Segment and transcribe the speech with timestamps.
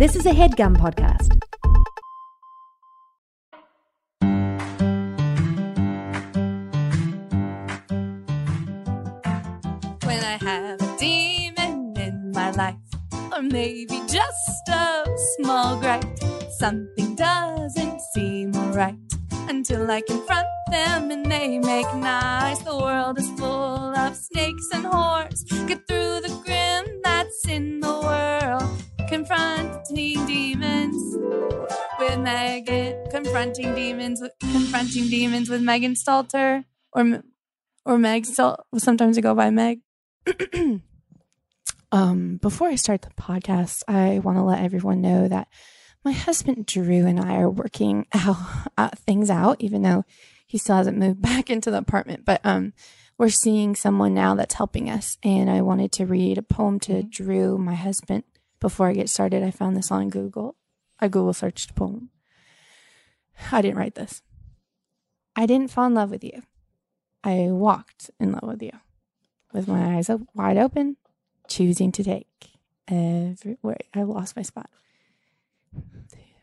[0.00, 1.28] This is a headgum podcast.
[10.06, 12.76] when I have a demon in my life,
[13.30, 15.04] or maybe just a
[15.36, 16.02] small gripe.
[16.58, 18.96] Something doesn't seem right
[19.50, 22.60] until I confront them and they make nice.
[22.60, 25.44] The world is full of snakes and whores.
[25.68, 26.39] Get through the
[32.32, 33.10] Megan.
[33.10, 37.22] Confronting demons with confronting demons with Megan Stalter or
[37.84, 38.24] or Meg.
[38.24, 39.80] Stal- sometimes I go by Meg.
[41.92, 45.48] um, before I start the podcast, I want to let everyone know that
[46.04, 48.36] my husband Drew and I are working out,
[48.78, 50.04] uh, things out, even though
[50.46, 52.24] he still hasn't moved back into the apartment.
[52.24, 52.74] But um,
[53.18, 57.02] we're seeing someone now that's helping us, and I wanted to read a poem to
[57.02, 58.22] Drew, my husband.
[58.60, 60.54] Before I get started, I found this on Google.
[61.00, 62.10] I Google searched poem.
[63.52, 64.22] I didn't write this.
[65.36, 66.42] I didn't fall in love with you.
[67.22, 68.72] I walked in love with you
[69.52, 70.96] with my eyes wide open,
[71.48, 72.26] choosing to take
[72.88, 73.58] every.
[73.62, 74.70] Wait, I lost my spot.
[75.76, 75.78] I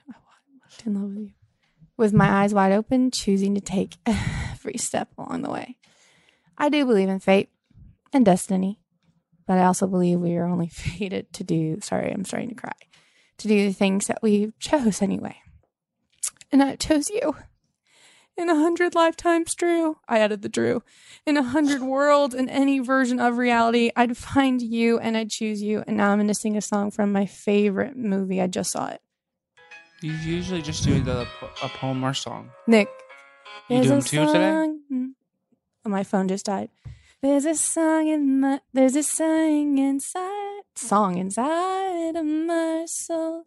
[0.10, 1.32] walked in love with you.
[1.96, 5.78] With my eyes wide open, choosing to take every step along the way.
[6.58, 7.50] I do believe in fate
[8.14, 8.80] and destiny,
[9.46, 11.80] but I also believe we are only fated to do.
[11.82, 12.74] Sorry, I'm starting to cry.
[13.40, 15.38] To do the things that we chose anyway.
[16.52, 17.36] And I chose you.
[18.38, 19.98] In a hundred lifetimes, Drew.
[20.08, 20.84] I added the Drew.
[21.26, 25.62] In a hundred worlds, in any version of reality, I'd find you and I'd choose
[25.62, 25.84] you.
[25.88, 28.40] And now I'm going to sing a song from my favorite movie.
[28.40, 29.02] I just saw it.
[30.04, 31.22] You usually just do the
[31.64, 32.52] a poem or song.
[32.68, 32.90] Nick.
[33.70, 34.32] You doing two today?
[34.34, 35.14] song-
[35.84, 36.70] Oh, my phone just died.
[37.24, 43.46] There's a song in my, there's a song inside, song inside of my soul.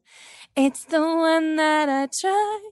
[0.56, 2.70] It's the one that I try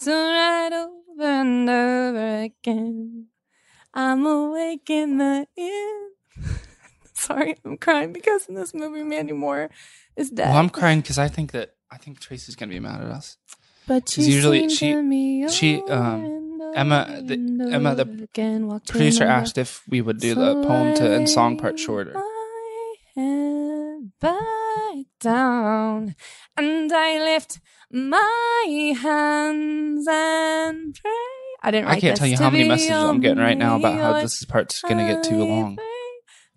[0.00, 3.26] to write over and over again.
[3.94, 6.12] I'm awake in the end.
[7.14, 9.70] Sorry, I'm crying because in this movie, Mandy Moore
[10.16, 10.48] is dead.
[10.48, 13.38] Well, I'm crying because I think that I think Tracy's gonna be mad at us.
[13.86, 20.00] But you usually she- she, um, Emma- the- Emma, the again, Producer asked if we
[20.02, 22.14] would do the poem to and song part shorter.
[24.78, 26.14] My down,
[26.56, 31.10] and I lift my hands and pray.
[31.62, 31.88] I didn't.
[31.88, 34.80] I can't tell you how many messages I'm getting right now about how this part's
[34.82, 35.78] gonna get too long.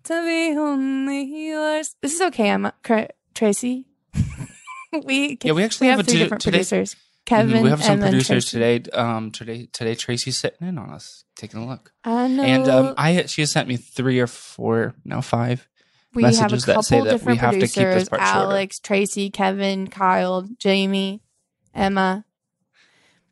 [0.04, 1.96] To be only yours.
[2.00, 2.56] This is okay.
[2.84, 3.86] Cra- Tracy.
[5.04, 6.58] we Yeah, we actually we have, have a three du- different today.
[6.58, 6.94] producers.
[6.94, 7.62] Mhm, Kevin.
[7.62, 8.82] we have some producers today.
[8.92, 12.42] Um, today, today Tracy's sitting in on us, taking a look, I know.
[12.42, 15.68] and um, I she has sent me three or four, now five.
[16.14, 18.08] We have a messages that couple say that we different have to keep this producers:
[18.08, 18.38] part shorter.
[18.38, 21.22] Alex, Tracy, Kevin, Kyle, Jamie,
[21.74, 22.24] Emma.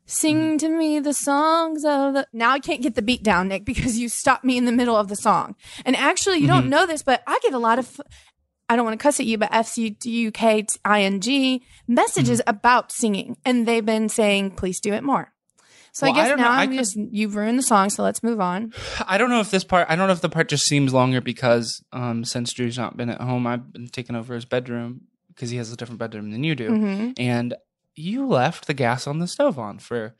[0.05, 0.57] Sing Mm-hmm.
[0.57, 2.27] to me the songs of the.
[2.33, 4.95] Now I can't get the beat down, Nick, because you stopped me in the middle
[4.95, 5.55] of the song.
[5.85, 6.69] And actually, you don't Mhm.
[6.69, 8.01] know this, but I get a lot of.
[8.67, 11.63] I don't want to cuss at you, but F C U K I N G
[11.87, 12.49] messages Mm-hmm.
[12.49, 15.33] about singing, and they've been saying, "Please do it more."
[15.93, 16.43] So Well, I I guess know.
[16.43, 18.73] now I I'm just you've ruined the song, so let's move on.
[19.07, 19.87] I don't know if this part.
[19.89, 23.09] I don't know if the part just seems longer because um, since Drew's not been
[23.09, 26.43] at home, I've been taking over his bedroom because he has a different bedroom than
[26.43, 26.69] you do.
[26.69, 27.13] Mhm.
[27.17, 27.55] And
[27.95, 30.15] you left the gas on the stove on for.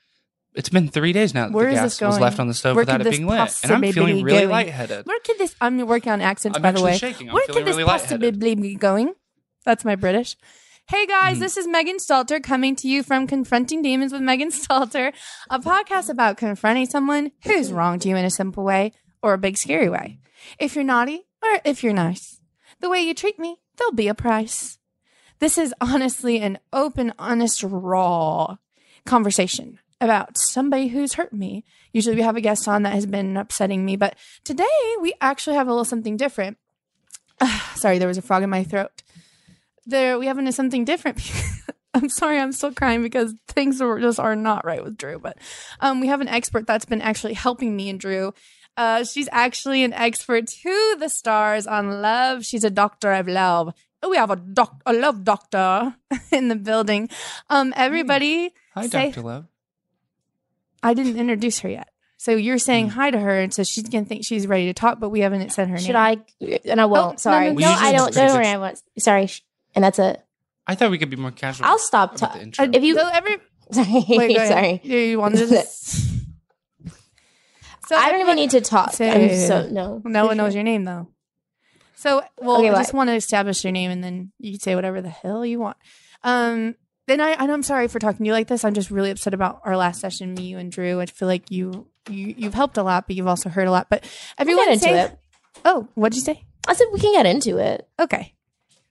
[0.54, 2.82] It's been three days now that Where the gas was left on the stove Where
[2.84, 4.50] without it being lit, and I'm feeling really going?
[4.50, 5.06] lightheaded.
[5.06, 5.56] Where could this?
[5.62, 6.98] I'm working on accents, I'm by the way.
[6.98, 7.30] shaking.
[7.30, 8.34] I'm Where could this really lightheaded.
[8.34, 9.14] possibly be going?
[9.64, 10.36] That's my British.
[10.88, 11.40] Hey guys, Mhm.
[11.40, 15.14] this is Megan Stalter coming to you from Confronting Demons with Megan Stalter,
[15.50, 19.58] a podcast about confronting someone who's wronged you in a simple way or a big
[19.58, 20.20] scary way.
[20.60, 22.42] If you're naughty or if you're nice,
[22.82, 24.80] the way you treat me, there'll be a price.
[25.40, 28.58] This is honestly an open, honest, raw
[29.06, 31.64] conversation about somebody who's hurt me.
[31.94, 34.66] Usually we have a guest on that has been upsetting me, but today
[35.00, 36.58] we actually have a little something different.
[37.76, 38.92] Sorry, there was a frog in my throat.
[39.86, 41.20] There, we have into something different.
[41.94, 45.20] I'm sorry, I'm still crying because things are just are not right with Drew.
[45.20, 45.38] But
[45.80, 48.34] um, we have an expert that's been actually helping me and Drew.
[48.78, 52.46] Uh, she's actually an expert to the stars on love.
[52.46, 53.74] She's a doctor of love.
[54.08, 55.96] We have a doc, a love doctor
[56.32, 57.10] in the building.
[57.50, 59.46] Um, everybody, Hi, say- Doctor Love.
[60.82, 61.90] I didn't introduce her yet.
[62.18, 63.00] So you're saying Hmm.
[63.00, 65.52] hi to her, and so she's gonna think she's ready to talk, but we haven't
[65.52, 65.86] said her name.
[65.86, 66.18] Should I?
[66.40, 67.20] And I no, won't.
[67.20, 67.48] sorry.
[67.48, 67.66] no, No, no.
[67.68, 68.14] Well, I don't.
[68.14, 68.48] Don't worry.
[68.48, 68.82] I won't.
[69.00, 69.28] Sorry.
[69.72, 70.24] Sh- And that's it.
[70.68, 71.66] I thought we could be more casual.
[71.66, 72.16] I'll stop.
[72.16, 72.70] about Ta- the intro.
[72.72, 72.96] if you.
[72.96, 73.38] So every
[73.72, 74.06] Sorry.
[74.08, 74.48] wait, go ahead.
[74.50, 74.82] sorry.
[74.84, 75.64] You, you wanted to.
[75.66, 76.20] so
[77.96, 78.94] I don't even need to talk.
[78.94, 80.02] Say- I'm so no.
[80.06, 81.08] No for one knows your name though.
[81.96, 82.80] So, well, Okay, I what?
[82.80, 85.60] just want to establish your name, and then you can say whatever the hell you
[85.60, 85.78] want.
[86.24, 86.76] Um,
[87.08, 88.66] then I, and I'm sorry for talking to you like this.
[88.66, 91.00] I'm just really upset about our last session, me, you, and Drew.
[91.00, 93.88] I feel like you, you, you've helped a lot, but you've also hurt a lot.
[93.90, 94.04] But
[94.40, 95.20] everyone get into say, it.
[95.64, 96.44] Oh, what'd you say?
[96.68, 97.88] I said we can get into it.
[98.00, 98.34] Okay,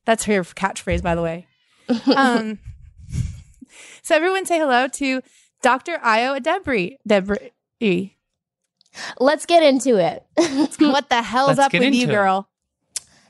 [0.05, 1.47] that's her catchphrase, by the way.
[2.17, 2.59] um,
[4.03, 5.23] so everyone say hello to
[5.63, 5.99] Dr.
[5.99, 6.97] Ayo Edebiri.
[7.09, 8.15] Edebiri.
[9.19, 10.25] Let's get into it.
[10.79, 12.11] what the hell's Let's up with you, it.
[12.11, 12.50] girl?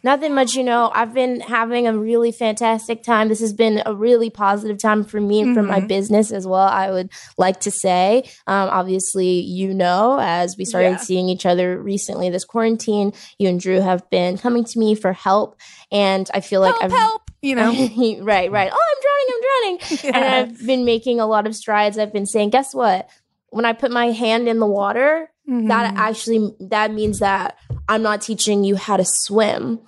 [0.02, 0.91] Nothing much, you know.
[0.94, 3.29] I've been having a really fantastic time.
[3.29, 5.88] This has been a really positive time for me and for my Mhm.
[5.88, 6.69] business as well.
[6.69, 10.97] I would like to say, um, obviously, you know, as we started Yeah.
[10.99, 15.12] seeing each other recently this quarantine, you and Drew have been coming to me for
[15.12, 15.56] help,
[15.93, 17.23] and I feel like help, I've help.
[17.43, 17.73] You know,
[18.23, 18.70] right, right.
[18.73, 20.14] Oh, I'm drowning, I'm drowning.
[20.14, 21.99] And I've been making a lot of strides.
[21.99, 23.08] I've been saying, guess what?
[23.50, 25.99] When I put my hand in the water, that Mhm.
[25.99, 27.56] actually that means that
[27.90, 29.78] i'm not teaching you how to swim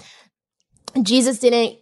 [1.02, 1.78] jesus didn't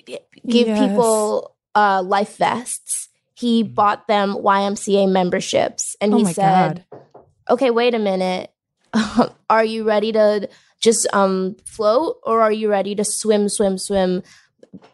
[0.46, 0.88] give Yes.
[0.88, 7.00] people uh, life vests he bought them ymca memberships and oh he said god.
[7.48, 8.50] okay wait a minute
[9.50, 10.48] are you ready to
[10.80, 14.22] just um float or are you ready to swim swim swim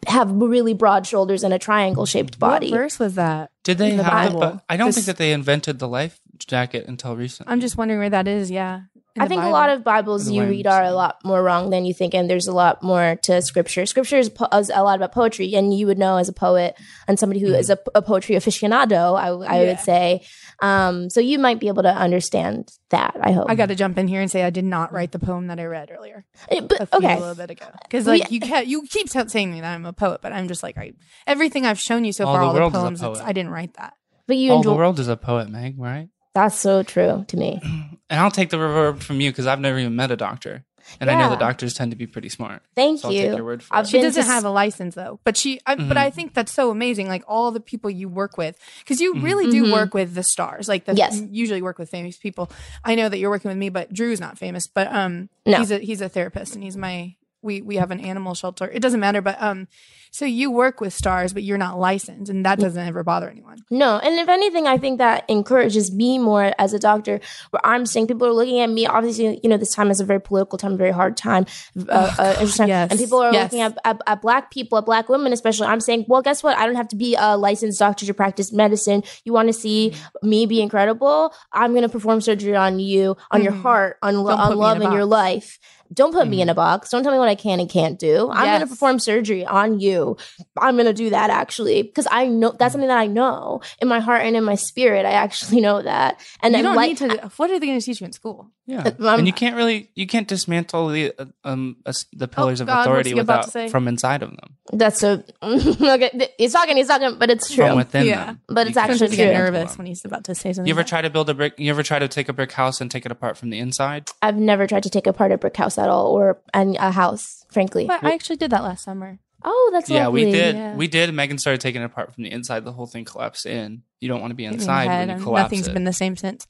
[0.06, 3.50] have really broad shoulders and a triangle shaped body What verse was that?
[3.62, 4.62] Did they the have the, Bible.
[4.70, 7.52] I don't This- think that they invented the life jacket until recently.
[7.52, 8.50] I'm just wondering where that is.
[8.50, 8.82] Yeah.
[9.16, 11.70] In I the think a lot of Bibles you read are a lot more wrong
[11.70, 13.86] than you think, and there's a lot more to Scripture.
[13.86, 16.76] Scripture is, po- is a lot about poetry, and you would know as a poet
[17.08, 19.68] and somebody who is a, a poetry aficionado, I, I Yeah.
[19.70, 20.24] would say.
[20.60, 23.16] Um, so you might be able to understand that.
[23.20, 23.46] I hope.
[23.48, 25.58] I got to jump in here and say I did not write the poem that
[25.58, 26.24] I read earlier.
[26.48, 28.82] Eh, but a few okay, a little bit ago because Well, like you can't you
[28.88, 30.92] keep t- saying me that I'm a poet, but I'm just like I
[31.26, 33.18] everything I've shown you so All far, the all the world is a poems, it's,
[33.20, 33.28] poet.
[33.28, 33.94] I didn't write that.
[34.26, 36.08] but you All the world is a poet, Meg, right?
[36.36, 37.60] That's so true to me.
[38.08, 40.64] And I'll take the reverb from you because I've never even met a doctor,
[41.00, 41.30] and I know Yeah.
[41.30, 42.62] the doctors tend to be pretty smart.
[42.76, 43.22] Thank So I'll you.
[43.22, 43.88] take your word for I've it.
[43.88, 45.58] She doesn't to have a license though, but she.
[45.66, 46.06] I, But Mhm.
[46.06, 47.08] I think that's so amazing.
[47.08, 49.72] Like all the people you work with, because you really do Mhm.
[49.72, 50.68] work with the stars.
[50.68, 51.20] Like the Yes.
[51.32, 52.48] usually work with famous people.
[52.84, 54.68] I know that you're working with me, but Drew's not famous.
[54.68, 55.58] But um, No.
[55.58, 58.68] he's a he's a therapist, and he's my we we have an animal shelter.
[58.68, 59.68] It doesn't matter, but um,
[60.10, 63.58] so you work with stars, but you're not licensed, and that doesn't ever bother anyone.
[63.70, 67.20] No, and if anything, I think that encourages me more as a doctor.
[67.50, 68.86] Where I'm saying people are looking at me.
[68.86, 71.46] Obviously, you know, this time is a very political time, very hard time,
[71.88, 73.44] uh, uh, interesting yes, and people are yes.
[73.52, 75.66] looking at, at at black people, at black women, especially.
[75.66, 76.56] I'm saying, well, guess what?
[76.56, 79.02] I don't have to be a licensed doctor to practice medicine.
[79.24, 80.28] You want to see Mm-hmm.
[80.30, 81.34] me be incredible?
[81.52, 83.62] I'm going to perform surgery on you, on your Mhm.
[83.62, 85.58] heart, on Don't on love in your life.
[85.92, 86.90] Don't put me in a box.
[86.90, 88.30] Don't tell me what I can and can't do.
[88.30, 90.16] I'm going to perform surgery on you.
[90.58, 92.58] I'm going to do that actually because I know Mm.
[92.58, 95.06] that's something that I know in my heart and in my spirit.
[95.06, 96.20] I actually know that.
[96.42, 97.30] And you don't like, need to.
[97.36, 98.50] What are they going to teach you in school?
[98.68, 101.76] Yeah, Um, and you can't really you can't dismantle the uh, um
[102.12, 106.30] the pillars of Oh, God, authority without from inside of them, that's so okay.
[106.36, 107.76] He's talking, he's talking, but it's true from true.
[107.76, 108.26] within Yeah.
[108.26, 108.40] them.
[108.48, 109.32] But You it's can't actually Sometimes you true.
[109.32, 110.66] get nervous when he's about to say something.
[110.66, 111.54] You ever like try to build a brick?
[111.58, 114.10] You ever try to take a brick house and take it apart from the inside?
[114.20, 117.44] I've never tried to take apart a brick house at all or an, a house,
[117.52, 117.86] frankly.
[117.86, 118.02] that.
[118.02, 119.20] But I actually did that last summer.
[119.44, 120.24] Oh, that's yeah, lovely.
[120.24, 120.56] we did.
[120.56, 120.74] yeah.
[120.74, 121.14] We did.
[121.14, 122.64] Megan started taking it apart from the inside.
[122.64, 123.82] The whole thing collapsed in.
[124.00, 125.68] You don't want to be Hit me in the inside head, when you collapse Nothing's
[125.68, 125.72] it.
[125.74, 126.48] been the same since.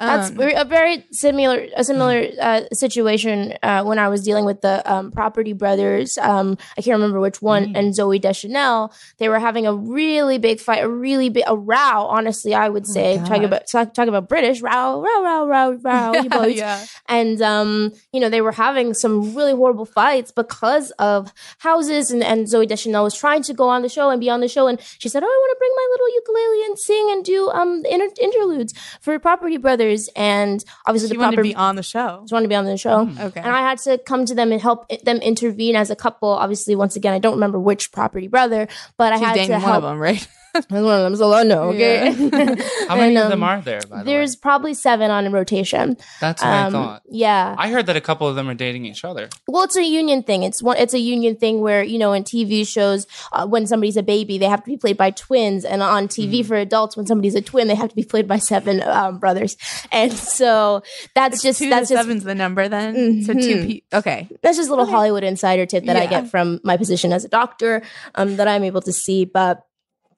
[0.00, 4.60] That's Um, a very similar a similar uh, situation uh, when I was dealing with
[4.62, 6.16] the um, Property Brothers.
[6.18, 7.78] Um, I can't remember which one, Mm.
[7.78, 8.92] and Zooey Deschanel.
[9.18, 12.06] They were having a really big fight, a really big a row.
[12.16, 13.26] Honestly, I would Oh say God.
[13.26, 16.08] talking about talk, talking about British row, row, row, row, row.
[16.24, 16.56] you boys.
[16.56, 16.78] yeah.
[17.08, 22.22] and um, you know they were having some really horrible fights because of houses and,
[22.30, 24.64] and zooey deschanel was trying to go on the show and be on the show
[24.70, 27.38] and she said oh i want to bring my little ukulele and sing and do
[27.58, 28.72] um inter- interludes
[29.04, 32.18] for property brothers and obviously She the wanted to property be on the show.
[32.22, 33.20] Just wanted to be on the show mm-hmm.
[33.20, 33.40] Okay.
[33.40, 36.28] and I had to come to them and help them intervene as a couple.
[36.28, 39.62] Obviously, once again, I don't remember which property brother, but I had dating to one
[39.62, 39.76] help.
[39.76, 40.26] of them, right?
[40.54, 41.70] That's one of them, so I know.
[41.70, 42.10] Okay.
[42.88, 43.80] How many And, of them um, are there?
[43.88, 45.96] By the There's way, probably seven on rotation.
[46.20, 47.02] that's what I Um, thought.
[47.08, 47.54] yeah.
[47.58, 49.28] I heard that a couple of them are dating each other.
[49.46, 50.42] Well, it's a union thing.
[50.42, 50.76] It's one.
[50.76, 54.38] It's a union thing where you know in TV shows uh, when somebody's a baby,
[54.38, 57.42] they have to be played by twins, and on TV for adults, when somebody's a
[57.42, 59.56] twin, they have to be played by seven um, brothers.
[59.92, 60.82] And so
[61.14, 63.22] that's just two that's to just seven's the number then.
[63.22, 63.38] So two.
[63.40, 63.66] Mhm.
[63.68, 64.28] Pe- okay.
[64.42, 67.28] that's just a little Hollywood insider tip that I get from my position as a
[67.28, 67.82] doctor
[68.14, 69.24] um, that I'm able to see.
[69.24, 69.64] But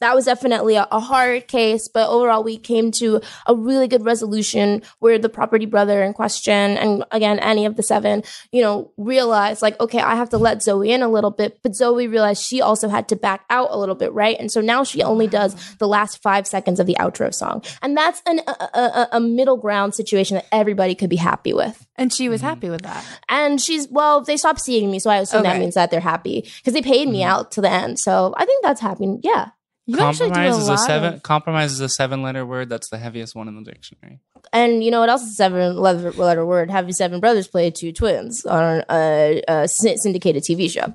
[0.03, 1.89] that was definitely a, a hard case.
[1.89, 6.77] But overall, we came to a really good resolution where the property brother in question,
[6.77, 10.59] and again, any of the seven, you know, realized like, okay, I have to let
[10.59, 11.61] Zooey in a little bit.
[11.63, 14.37] But Zooey realized she also had to back out a little bit, right?
[14.39, 17.63] And so now she only does the last five seconds of the outro song.
[17.81, 21.53] And that's an, a, a, a- a middle ground situation that everybody could be happy
[21.53, 21.87] with.
[21.97, 22.49] And she was mm-hmm.
[22.49, 23.05] happy with that.
[23.29, 26.49] And she's well, they stopped seeing me, so I assume that means that they're happy
[26.59, 27.31] because they paid me mm-hmm.
[27.31, 27.99] out to the end.
[27.99, 29.19] So I think that's happy.
[29.23, 29.51] Yeah,
[29.87, 31.15] You actually do a compromise is a lot seven.
[31.15, 32.69] of- Compromise is a seven-letter word.
[32.69, 34.21] That's the heaviest one in the dictionary.
[34.53, 36.71] And you know what else is a seven letter, letter word?
[36.71, 40.95] Having seven brothers play two twins on a, a syndicated TV show.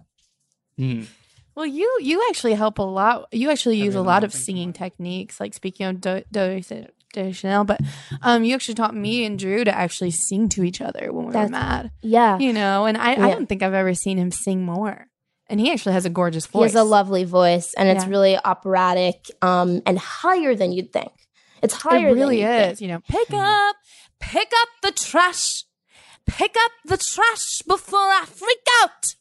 [0.77, 1.03] Hmm.
[1.55, 3.27] Well, you you actually help a lot.
[3.31, 6.61] You actually use a lot of singing about techniques, like speaking of Do, Do,
[7.13, 7.63] Do Chanel.
[7.63, 7.81] But
[8.21, 11.31] um, you actually taught me and Drew to actually sing to each other when we
[11.33, 11.91] That's- were mad.
[12.03, 12.37] Yeah.
[12.37, 15.07] You know, and I, I don't think I've ever seen him sing more.
[15.49, 16.71] And he actually has a gorgeous voice.
[16.71, 21.11] He has a lovely voice and it's really operatic um, and higher than you'd think.
[21.63, 22.73] It's higher It really than you'd think.
[22.73, 22.81] is.
[22.81, 23.75] You know, pick up,
[24.19, 25.63] pick up the trash,
[26.25, 29.15] pick up the trash before I freak out.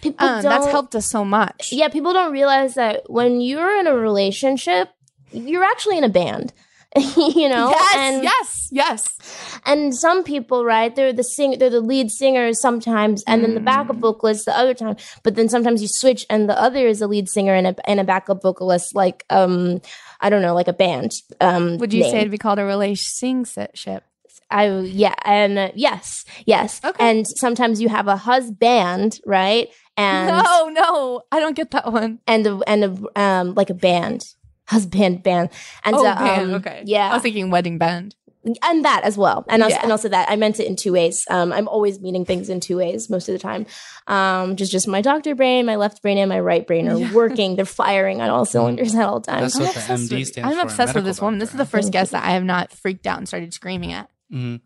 [0.00, 1.72] People Um, that's helped us so much.
[1.72, 4.88] Yeah, people don't realize that when you're in a relationship,
[5.30, 6.52] you're actually in a band.
[7.16, 7.70] you know?
[7.70, 9.60] Yes, and yes, yes.
[9.64, 13.60] and some people, right, they're the sing they're the lead singers sometimes and then the
[13.60, 14.00] backup Mm.
[14.00, 14.96] vocalist the other time.
[15.22, 17.98] But then sometimes you switch and the other is a lead singer and a and
[18.00, 19.80] a backup vocalist like um
[20.20, 21.12] I don't know, like a band.
[21.40, 24.04] Um Would you say it'd be called a relationship?
[24.50, 26.80] I yeah, and uh, yes, yes.
[26.84, 27.02] Okay.
[27.08, 29.68] And sometimes you have a husband, right?
[29.96, 32.18] And no, no, I don't get that one.
[32.26, 34.24] and a, and a, um like a band,
[34.72, 35.50] husband band,
[35.84, 36.82] and oh, uh, band, um, okay.
[36.84, 38.14] yeah, I was thinking wedding band.
[38.44, 39.82] and that as well, and also, Yeah.
[39.84, 41.24] and also that I meant it in two ways.
[41.30, 43.66] Um, I'm always meaning things in two ways most of the time.
[44.08, 47.12] Um, just just my doctor brain, my left brain, and my right brain are Yeah.
[47.22, 47.54] working.
[47.54, 49.54] They're firing on all cylinders at all times.
[49.54, 50.62] That's I'm what the obsessed MD with- stands I'm for.
[50.62, 51.38] obsessed with medical this woman.
[51.38, 53.92] This is the first Thank guest that I have not freaked out and started screaming
[53.92, 54.10] at.
[54.34, 54.60] Mhm.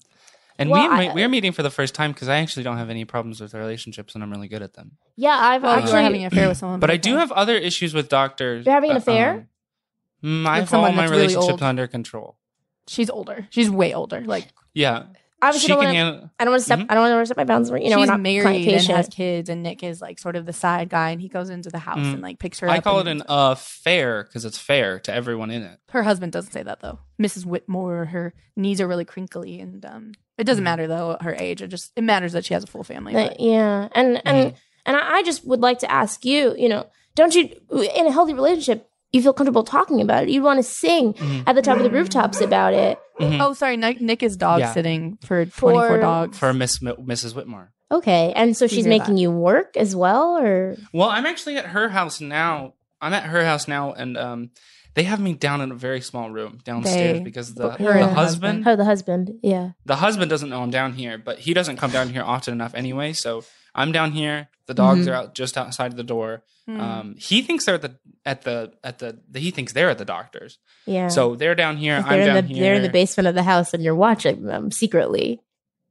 [0.58, 2.88] And Well, we I- we're meeting for the first time because I actually don't have
[2.88, 4.92] any problems with relationships and I'm really good at them.
[5.14, 7.56] Yeah, I've Well, actually are having an affair with someone, But I do have other
[7.56, 8.64] issues with doctors.
[8.64, 9.30] You're having an Uh, affair?
[9.32, 9.48] um,
[10.22, 11.62] mm, I have all my that's really relationships old?
[11.62, 12.36] under control.
[12.88, 13.46] She's older.
[13.50, 14.20] She's way older.
[14.20, 15.04] Like Yeah,
[15.42, 16.30] obviously she don't wanna, handle.
[16.38, 16.78] I don't want to step.
[16.78, 16.86] Mhm.
[16.88, 17.68] I don't want to step my bounds.
[17.70, 20.36] You know, she's we're not married client and has kids, and Nick is like sort
[20.36, 22.12] of the side guy, and he goes into the house Mhm.
[22.14, 22.84] and like picks her I up.
[22.84, 25.78] call it an affair because it's fair to everyone in it.
[25.90, 27.00] Her husband doesn't say that though.
[27.20, 27.44] Mrs.
[27.44, 30.64] Whitmore, her knees are really crinkly, and um, it doesn't Mhm.
[30.64, 31.62] matter though her age.
[31.62, 33.12] It just it matters that she has a full family.
[33.12, 34.54] But, But yeah, and and
[34.84, 36.54] and I I just would like to ask you.
[36.56, 37.48] You know, don't you
[37.94, 38.88] in a healthy relationship?
[39.16, 40.28] You feel comfortable talking about it.
[40.28, 41.44] You want to sing Mhm.
[41.46, 42.98] at the top of the rooftops about it.
[43.18, 43.40] Mhm.
[43.40, 44.72] oh, sorry, Nick, Nick is dog Yeah.
[44.74, 46.38] sitting for twenty four For- dogs.
[46.38, 47.34] For Miss Mrs.
[47.34, 47.72] Whitmore.
[47.90, 49.20] Okay, and so she's making that.
[49.20, 52.74] you work as well, or Well, I'm actually at her house now.
[53.00, 54.50] I'm at her house now, and um,
[54.94, 58.02] they have me down in a very small room downstairs They- because the, her the
[58.02, 59.30] and husband, her the husband?
[59.42, 59.70] Yeah.
[59.86, 62.74] the husband doesn't know I'm down here, but he doesn't come down here often enough
[62.74, 63.12] anyway.
[63.12, 63.44] So
[63.76, 64.48] I'm down here.
[64.66, 65.10] The dogs Mhm.
[65.12, 66.42] are out just outside of the door.
[66.66, 66.80] Hmm.
[66.80, 70.04] Um, he thinks they're at the at the at the, he thinks they're at the
[70.04, 70.58] doctor's.
[70.86, 71.06] Yeah.
[71.08, 72.02] So they're down here.
[72.02, 72.62] they're I'm in down the here.
[72.64, 75.40] they're in the basement of the house, and you're watching them secretly.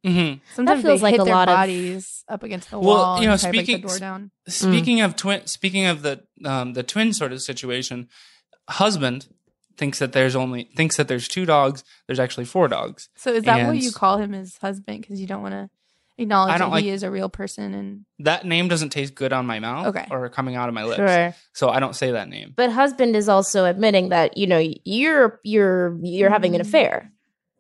[0.04, 0.42] Mhm.
[0.56, 2.86] Sometimes feels they like hit a their lot of- bodies up against the wall.
[2.94, 3.20] Well, wall.
[3.22, 4.32] you know, and try speaking- the door down.
[4.48, 8.10] Speaking of twin, speaking of the um, the twin sort of situation,
[8.70, 9.28] husband
[9.78, 11.84] thinks that there's only thinks that there's two dogs.
[12.08, 13.10] There's actually four dogs.
[13.16, 15.02] So is that what you call him as husband?
[15.02, 15.70] Because you don't want to
[16.18, 19.34] acknowledge I don't that he is a real person and That name doesn't taste good
[19.34, 20.06] on my mouth Okay.
[20.10, 20.98] or coming out of my lips.
[20.98, 21.36] Sure.
[21.54, 22.54] So I don't say that name.
[22.56, 26.66] But husband is also admitting that you know you're you're you're having an Mm.
[26.68, 27.12] affair.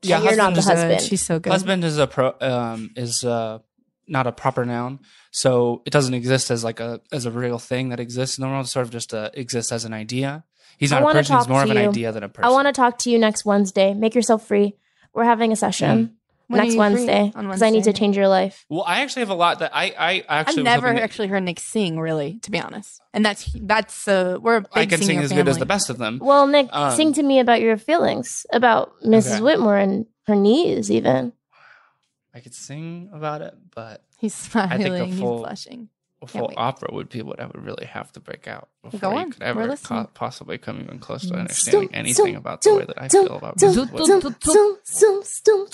[0.01, 0.93] Yeah, you're not the husband Good.
[0.93, 1.09] husband.
[1.09, 1.51] She's so good.
[1.51, 3.59] Husband is a pro um is uh
[4.07, 4.99] not a proper noun.
[5.31, 8.47] So it doesn't exist as like a as a real thing that exists in the
[8.47, 8.65] world.
[8.65, 10.43] It sort of just uh, exists as an idea.
[10.77, 11.37] He's not a person.
[11.37, 12.45] He's more of to an idea than a person.
[12.47, 13.93] I want to talk to you next Wednesday.
[13.93, 14.75] Make yourself free.
[15.13, 16.79] We're having a session When next you free?
[16.79, 18.65] Wednesday because I need to change your life.
[18.69, 21.27] Well, I actually have a lot that I I I've actually never hoping that actually
[21.27, 23.01] heard Nick sing, really, to be honest.
[23.13, 25.65] And that's that's uh, we're a big I can sing singer as good as the
[25.65, 26.19] best of them.
[26.21, 29.35] Well, Nick, Um, sing to me about your feelings about Mrs.
[29.35, 29.41] Okay.
[29.41, 31.33] Whitmore and her knees, even.
[32.33, 35.11] I could sing about it, but He's think a smiling.
[35.11, 35.89] He's blushing
[36.27, 39.27] full opera would be what I would really have to break out before Go on.
[39.27, 42.99] you could ever co- possibly come even close to understanding anything about the way that
[43.01, 43.89] I feel about music.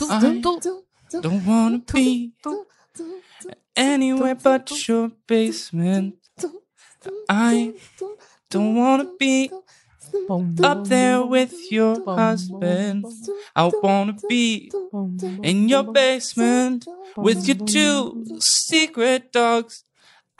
[0.10, 2.34] I don't want to be
[3.76, 6.16] anywhere but your basement.
[7.30, 7.74] I
[8.50, 9.52] don't want to be
[10.64, 13.06] up there with your husband.
[13.56, 14.72] I want to be
[15.44, 19.84] in your basement with your two secret dogs.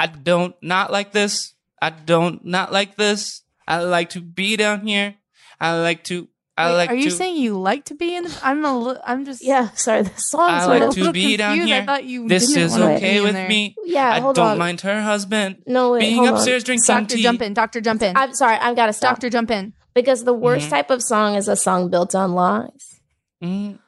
[0.02, 1.54] I don't not like this.
[1.82, 3.44] I don't not like this.
[3.68, 5.16] I like to be down here.
[5.60, 6.28] I like to.
[6.58, 7.12] I Wait, like are you to.
[7.12, 8.24] saying you like to be in?
[8.26, 8.74] The, I'm a.
[8.78, 9.44] li- I'm just.
[9.44, 10.94] Yeah, sorry, the song I like of.
[10.96, 11.82] to little be down confused.
[11.82, 12.28] I thought you.
[12.28, 13.76] this didn't is wanna be okay with me.
[13.86, 14.58] Yeah, I hold don't on.
[14.58, 16.34] mind her husband No, wait, being hold on.
[16.36, 17.24] upstairs drinking some Doctor, tea.
[17.24, 17.54] jump in.
[17.54, 18.18] Doctor, jump in.
[18.18, 19.12] I'm sorry, I've got to stop.
[19.16, 19.74] Doctor, jump in.
[19.94, 20.72] Because the worst Mhm.
[20.72, 23.00] type of song is a song built on lies.
[23.44, 23.80] Mm,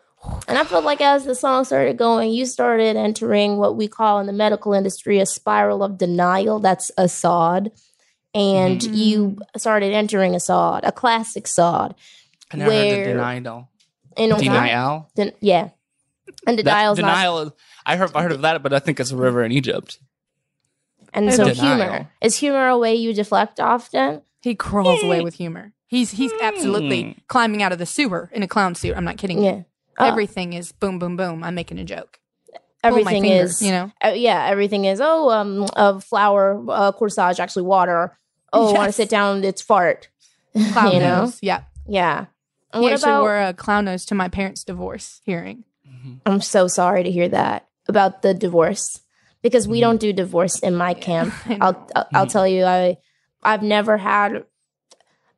[0.47, 4.19] And I felt like as the song started going, you started entering what we call
[4.19, 6.59] in the medical industry a spiral of denial.
[6.59, 7.71] That's a Assad.
[8.35, 8.95] and Mhm.
[8.97, 11.93] you started entering a sod, a classic sod.
[12.51, 13.69] I never heard Where- the denial.
[14.17, 15.09] And Denial.
[15.15, 15.69] Den- yeah.
[16.47, 17.39] And That- denial's not denial.
[17.39, 17.51] is-
[17.85, 18.11] I heard.
[18.15, 19.99] I heard of that, but I think it's a river in Egypt.
[21.13, 21.77] and so Denial.
[21.77, 22.09] humor.
[22.21, 24.23] Is humor a way you deflect often?
[24.41, 25.73] He crawls away with humor.
[25.85, 27.15] He's he's absolutely Mm.
[27.27, 28.97] climbing out of the sewer in a clown suit.
[28.97, 29.43] I'm not kidding.
[29.43, 29.61] Yeah.
[29.97, 31.43] Oh, Everything is boom, boom, boom.
[31.43, 32.19] I'm making a joke.
[32.83, 33.91] Everything finger, is you know.
[34.03, 38.17] uh, yeah, everything is oh um a flower uh, corsage actually water.
[38.51, 39.43] Oh, I want to sit down?
[39.43, 40.09] It's fart.
[40.73, 41.21] Clown you know?
[41.21, 41.39] nose.
[41.41, 41.61] Yeah.
[41.87, 42.25] Yeah.
[42.73, 43.21] And He what actually about?
[43.21, 45.63] wore a clown nose to my parents' divorce hearing.
[46.25, 48.99] I'm so sorry to hear that about the divorce
[49.41, 49.71] because Mm-hmm.
[49.71, 51.33] we don't do divorce in my camp.
[51.45, 51.65] I know.
[51.65, 52.97] I'll I'll, I'll tell you, I
[53.43, 54.43] I've never had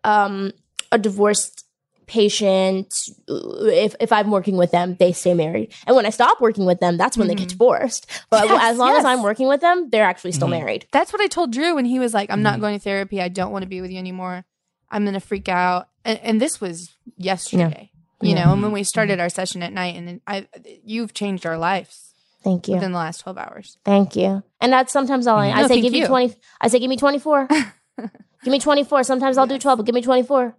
[0.04, 0.52] um
[0.92, 1.65] a divorced
[2.08, 2.94] patient.
[3.28, 6.80] If if I'm working with them, they stay married, and when I stop working with
[6.80, 7.52] them, that's when they get Mhm.
[7.58, 8.06] divorced.
[8.30, 9.06] But Yes, as long as.
[9.06, 10.52] I'm working with them, they're actually still Mhm.
[10.60, 10.88] married.
[10.92, 12.62] That's what I told Drew when he was like, I'm not Mhm.
[12.62, 13.22] going to therapy.
[13.22, 14.46] I don't want to be with you anymore.
[14.90, 15.88] I'm going to freak out.
[16.04, 18.46] And, and this was yesterday, you Yeah.
[18.46, 20.48] know, and when we started our session at night and I,
[20.84, 23.78] you've changed our lives Thank you, within the last 12 hours.
[23.84, 24.44] thank you.
[24.62, 25.76] And that's sometimes all I, I No, say.
[25.76, 26.36] thank Give me twenty.
[26.62, 27.48] I say give me twenty four.
[28.00, 29.04] give me twenty four.
[29.04, 30.56] Sometimes I'll do twelve, but give me twenty four.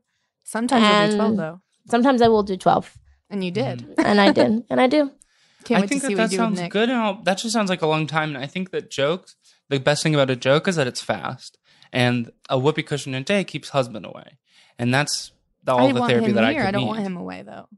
[0.49, 1.61] Sometimes you'll do 12 though.
[1.91, 2.97] Sometimes I will do twelve,
[3.31, 3.95] And you did.
[3.99, 5.11] and I did, and I do.
[5.65, 6.89] Can't I wait think to see that what that you do with sounds good.
[6.89, 8.35] And all, that just sounds like a long time.
[8.35, 9.35] And I think that jokes,
[9.69, 11.59] the best thing about a joke is that it's fast,
[11.93, 14.39] and a whoopee cushion a day keeps husband away,
[14.79, 15.33] and that's
[15.65, 16.63] the, all I the therapy that here.
[16.63, 16.89] I I don't need.
[16.89, 17.69] want him away though.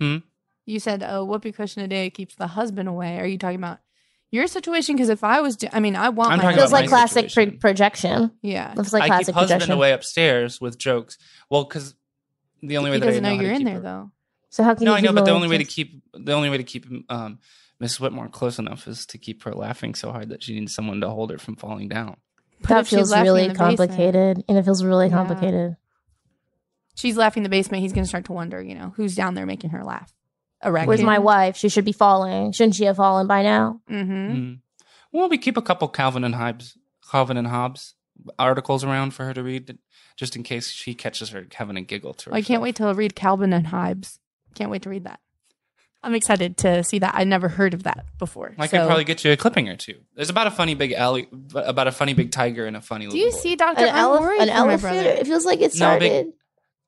[0.00, 0.16] Hmm?
[0.66, 3.18] You said a whoopee cushion a day keeps the husband away.
[3.18, 3.80] Are you talking about
[4.30, 4.94] your situation?
[4.96, 6.88] Because if I was, do- I mean, I want I'm my talking Feels like my
[6.88, 8.30] classic pro- projection.
[8.42, 8.72] yeah.
[8.74, 9.74] Feels like I classic keep husband projection.
[9.74, 11.18] away upstairs with jokes.
[11.50, 11.94] Well, because
[12.68, 14.10] the only way he that doesn't know how to you're in there her- though.
[14.50, 14.86] So how can you?
[14.86, 16.86] No, you I know, but the only way to keep the only way to keep
[17.10, 17.38] um,
[17.80, 21.00] Miss Whitmore close enough is to keep her laughing so hard that she needs someone
[21.00, 22.16] to hold her from falling down.
[22.60, 25.12] But that feels really in the basement- complicated, and it feels really Yeah.
[25.14, 25.76] complicated.
[26.94, 27.82] She's laughing in the basement.
[27.82, 30.12] He's going to start to wonder, you know, who's down there making her laugh.
[30.62, 30.88] A raccoon.
[30.88, 31.56] Where's my wife?
[31.56, 32.52] She should be falling.
[32.52, 33.80] Shouldn't she have fallen by now?
[33.90, 34.12] Mm-hmm.
[34.12, 34.58] Mm.
[35.12, 36.78] Well, we keep a couple Calvin and Hobbes,
[37.10, 37.94] Calvin and Hobbes
[38.38, 39.76] articles around for her to read,
[40.16, 42.92] just in case she catches her having a giggle to Well, I can't wait to
[42.94, 44.18] read Calvin and Hobbes.
[44.54, 45.20] Can't wait to read that.
[46.02, 47.14] I'm excited to see that.
[47.14, 48.54] I never heard of that before.
[48.58, 50.00] I So- could probably get you a clipping or two.
[50.14, 53.16] There's about a funny big alley, about a funny big tiger and a funny Do
[53.16, 53.36] you boy.
[53.38, 53.86] see Doctor?
[53.86, 54.96] An, elef- an elephant?
[54.98, 56.26] It feels like it No, big-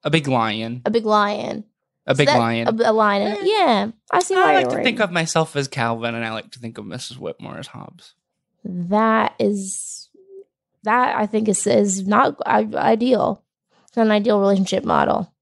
[0.05, 1.65] a big lion, a big lion.
[2.07, 2.69] a big So that- lion.
[2.69, 3.39] A, a lion.
[3.39, 3.41] Eh.
[3.43, 6.33] Yeah, I see why I like you're to think of myself as Calvin, and I
[6.35, 7.17] like to think of Mrs.
[7.17, 8.13] Whitmore as Hobbes.
[8.65, 10.11] that is
[10.87, 13.43] that I think is is not ideal.
[13.87, 15.33] It's not an ideal relationship model.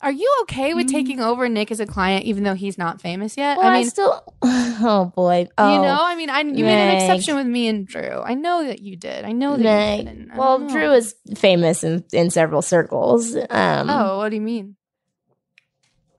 [0.00, 0.92] Are you okay with Mm.
[0.92, 3.56] taking over Nick as a client, even though he's not famous yet?
[3.58, 4.22] Well, I, I mean, still.
[4.78, 5.48] Oh boy.
[5.56, 8.20] Oh, you know, I mean, I you made an exception with me and Drew.
[8.22, 9.24] I know that you did.
[9.24, 10.30] I know that you did.
[10.32, 10.68] I Well, know.
[10.68, 13.34] Drew is famous in in several circles.
[13.34, 14.76] Um, Oh, what do you mean?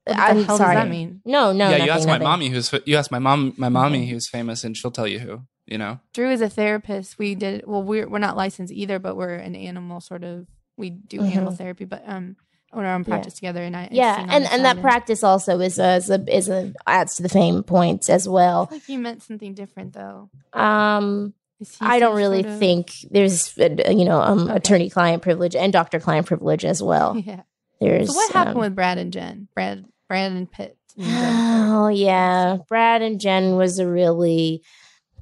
[0.07, 0.75] What the I'm hell sorry.
[0.75, 1.21] does that mean?
[1.25, 1.69] No, no.
[1.69, 4.63] yeah, you nothing, ask my mommy who's you ask my mom my mommy who's famous,
[4.63, 5.41] and she'll tell you who.
[5.65, 7.19] You know, Drew is a therapist.
[7.19, 7.83] We did well.
[7.83, 10.47] We're we're not licensed either, but we're an animal sort of.
[10.77, 11.31] We do Mhm.
[11.31, 12.37] animal therapy, but um,
[12.71, 13.07] own our own Yeah.
[13.09, 13.61] practice together.
[13.63, 16.73] And I Yeah, and and that side practice also is a, is a is a
[16.85, 18.69] adds to the fame points as well.
[18.71, 20.29] Like you meant something different, though.
[20.53, 21.33] Um,
[21.81, 24.55] I don't really sort of- think there's uh, you know um, Okay.
[24.55, 27.17] attorney client privilege and doctor client privilege as well.
[27.25, 27.41] Yeah.
[27.81, 29.49] There's So what happened um, with Brad and Jen?
[29.53, 30.77] Brad, Brad and Pitt.
[30.97, 34.63] and Oh yeah, Brad and Jen was a really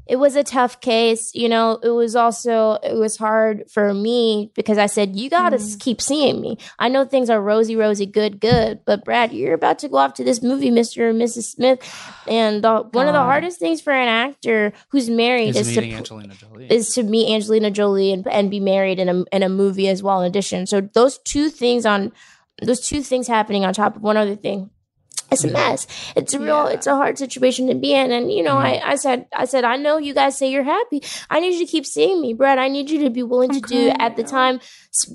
[0.07, 1.31] it was a tough case.
[1.33, 5.49] You know, it was also it was hard for me because I said you got
[5.49, 5.79] to Mm.
[5.79, 6.59] keep seeing me.
[6.77, 10.13] I know things are rosy, rosy, good, good, but Brad, you're about to go off
[10.15, 11.45] to this movie, Mister and Mrs.
[11.55, 11.79] Smith,
[12.27, 15.81] and the, one of the hardest things for an actor who's married is is to
[15.81, 16.67] meeting Angelina Jolie.
[16.69, 20.03] is to meet Angelina Jolie and, and be married in a in a movie as
[20.03, 20.21] well.
[20.21, 22.11] In addition, so those two things on
[22.61, 24.69] those two things happening on top of one other thing.
[25.31, 25.87] It's a mess.
[26.15, 26.67] It's a real.
[26.67, 26.73] Yeah.
[26.75, 28.11] It's a hard situation to be in.
[28.11, 28.81] And you know, Mhm.
[28.83, 31.01] I, I said, I said, I know you guys say you're happy.
[31.29, 32.59] I need you to keep seeing me, Brad.
[32.59, 33.89] I need you to be willing to I'm do.
[33.99, 34.59] At the time,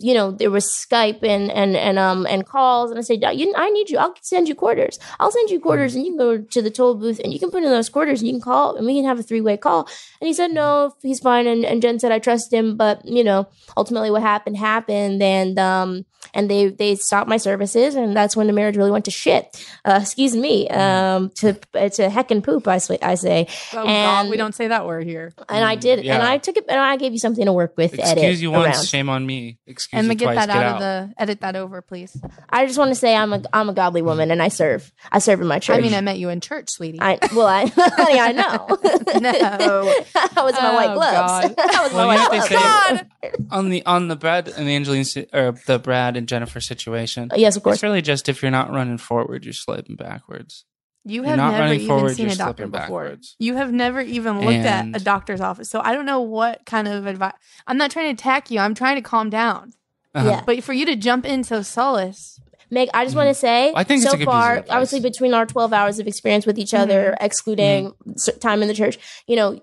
[0.00, 2.90] you know, there was Skype and and and um and calls.
[2.90, 3.98] And I said, you, I need you.
[3.98, 4.98] I'll send you quarters.
[5.20, 7.50] I'll send you quarters, and you can go to the toll booth and you can
[7.50, 9.56] put in those quarters and you can call and we can have a three way
[9.56, 9.88] call.
[10.20, 11.46] And he said, no, he's fine.
[11.46, 12.76] And, and Jen said, I trust him.
[12.76, 15.22] But, you know, ultimately what happened happened.
[15.22, 16.04] And, um,
[16.34, 17.94] and they, they stopped my services.
[17.94, 19.64] And that's when the marriage really went to shit.
[19.84, 21.54] Uh, excuse me, um, to
[21.90, 22.68] to heck and poop.
[22.68, 25.32] I say, I say, Oh And- God, we don't say that word here.
[25.48, 27.94] and I did, and I took it, and I gave you something to work with.
[27.94, 28.86] edit Excuse you once, around.
[28.86, 29.58] shame on me.
[29.66, 29.98] Excuse me.
[29.98, 30.74] And you to get twice, that get out, out.
[30.74, 32.16] of the edit that over, please.
[32.48, 34.92] I just want to say I'm a I'm a godly woman, and I serve.
[35.10, 35.78] I serve in my church.
[35.78, 37.00] I mean, I met you in church, sweetie.
[37.00, 38.78] I well, I honey, I know.
[39.20, 39.30] No.
[40.14, 41.54] I was in my white Oh, gloves.
[41.54, 41.54] God.
[41.58, 42.48] I was in my white gloves.
[42.48, 46.66] say on the on the Brad and the Angeline si- or the Brad and Jennifer's
[46.66, 47.30] situation.
[47.36, 47.76] yes, of course.
[47.76, 50.64] It's really just if you're not running forward, you're slipping backwards.
[51.04, 52.80] You You're have not never even forward, seen a doctor before.
[52.80, 53.34] backwards.
[53.38, 55.70] You have never even looked And- at a doctor's office.
[55.70, 57.32] So I don't know what kind of advice.
[57.66, 58.60] I'm not trying to attack you.
[58.60, 59.72] I'm trying to calm down.
[60.14, 60.28] Uh-huh.
[60.28, 60.42] Yeah.
[60.44, 62.38] But for you to jump in so solace,
[62.70, 63.40] Meg, I just want to mm-hmm.
[63.40, 66.06] say, I think so a good piece of far, obviously between our 12 hours of
[66.06, 66.82] experience with each mm-hmm.
[66.82, 68.12] other, excluding mm-hmm.
[68.12, 69.60] s- time in the church, you know,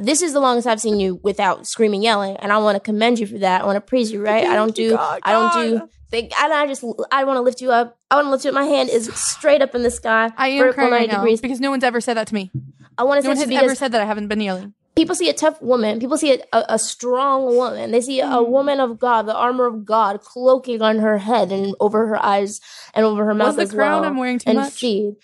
[0.00, 3.18] this is the longest I've seen you without screaming, yelling, and I want to commend
[3.18, 3.62] you for that.
[3.62, 4.44] I want to praise you, right?
[4.44, 5.88] I don't do, God, I don't do, God.
[6.10, 7.98] think, and I just, I want to lift you up.
[8.10, 8.54] I want to lift you up.
[8.54, 10.32] My hand is straight up in the sky.
[10.36, 11.40] I am vertical crying 90 now degrees.
[11.40, 12.50] because no one's ever said that to me.
[12.98, 14.72] I want to No one say has ever said that I haven't been yelling.
[14.94, 16.00] people see a tough woman.
[16.00, 17.90] People see a, a, a strong woman.
[17.90, 18.48] They see a Mm.
[18.48, 22.60] woman of God, the armor of God, cloaking on her head and over her eyes
[22.94, 24.10] and over her mouth Was the as crown well.
[24.10, 24.72] I'm wearing too and much?
[24.72, 25.16] feed.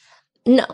[0.45, 0.67] No,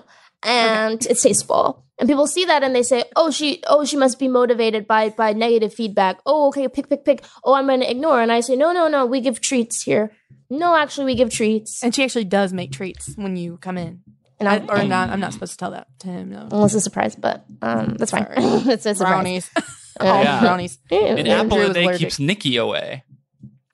[0.43, 1.85] and it's tasteful.
[2.01, 5.09] And people see that and they say, "Oh, she, oh, she must be motivated by
[5.11, 7.25] by negative feedback." Oh, okay, pick, pick, pick.
[7.43, 8.21] Oh, I'm going to ignore.
[8.23, 9.05] And I say, "No, no, no.
[9.07, 10.13] We give treats here.
[10.49, 14.03] No, actually, we give treats." And she actually does make treats when you come in.
[14.39, 16.31] And I, I, or not, I'm not supposed to tell that to him.
[16.31, 16.47] No.
[16.53, 18.27] well, it's a surprise, but um, that's fine.
[18.37, 19.13] It's a surprise.
[19.13, 19.51] Brownies.
[20.01, 20.41] All Yeah.
[20.41, 20.79] brownies.
[20.91, 20.99] Yeah.
[21.19, 21.41] An Yeah.
[21.41, 22.01] apple a day allergic.
[22.01, 23.03] keeps Nikki away.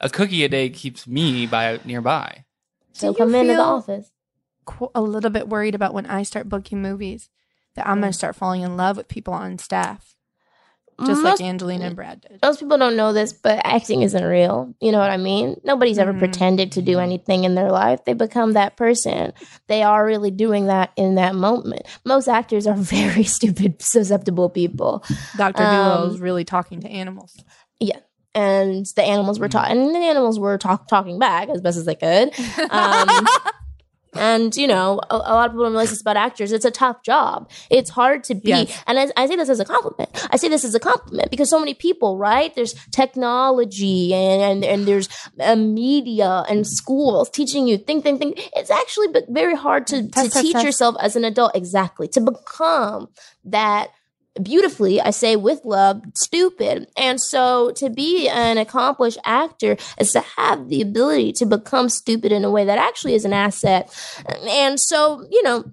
[0.01, 2.45] A cookie a day keeps me by nearby.
[2.93, 4.11] So Do you come into the office.
[4.65, 7.29] qu- a little bit worried about when I start booking movies
[7.75, 10.15] that I'm going to start falling in love with people on staff,
[11.05, 12.39] just Most- like Angelina and Brad did.
[12.43, 14.73] most people don't know this, but acting isn't real.
[14.81, 15.61] You know what I mean?
[15.65, 16.21] Nobody's ever Mhm.
[16.21, 18.05] pretended to do anything in their life.
[18.05, 19.33] They become that person.
[19.67, 21.83] They are really doing that in that moment.
[22.05, 25.03] Most actors are very stupid, susceptible people.
[25.37, 25.65] Dr.
[25.65, 27.37] Um, Doolittle is really talking to animals.
[27.81, 27.99] Yeah
[28.37, 31.85] and the animals were talking, and the animals were talk- talking back as best as
[31.85, 32.33] they could.
[32.71, 33.27] Um,
[34.17, 36.53] and you know, a, a lot of people don't realize this about actors.
[36.53, 37.51] It's a tough job.
[37.71, 38.51] It's hard to be.
[38.51, 38.83] Yes.
[38.87, 40.11] And I, I say this as a compliment.
[40.31, 42.55] I say this as a compliment because so many people, right?
[42.55, 45.09] There's technology and and, and there's
[45.41, 48.51] uh, media and schools teaching you think, think, think.
[48.55, 50.65] It's actually very hard to, to Test, test, teach test.
[50.65, 51.55] yourself as an adult.
[51.55, 52.09] Exactly.
[52.09, 53.09] To become
[53.45, 53.91] that
[54.43, 56.89] beautifully, I say with love, stupid.
[56.97, 62.33] And so to be an accomplished actor is to have the ability to become stupid
[62.33, 63.93] in a way that actually is an asset.
[64.49, 65.65] And so, you know,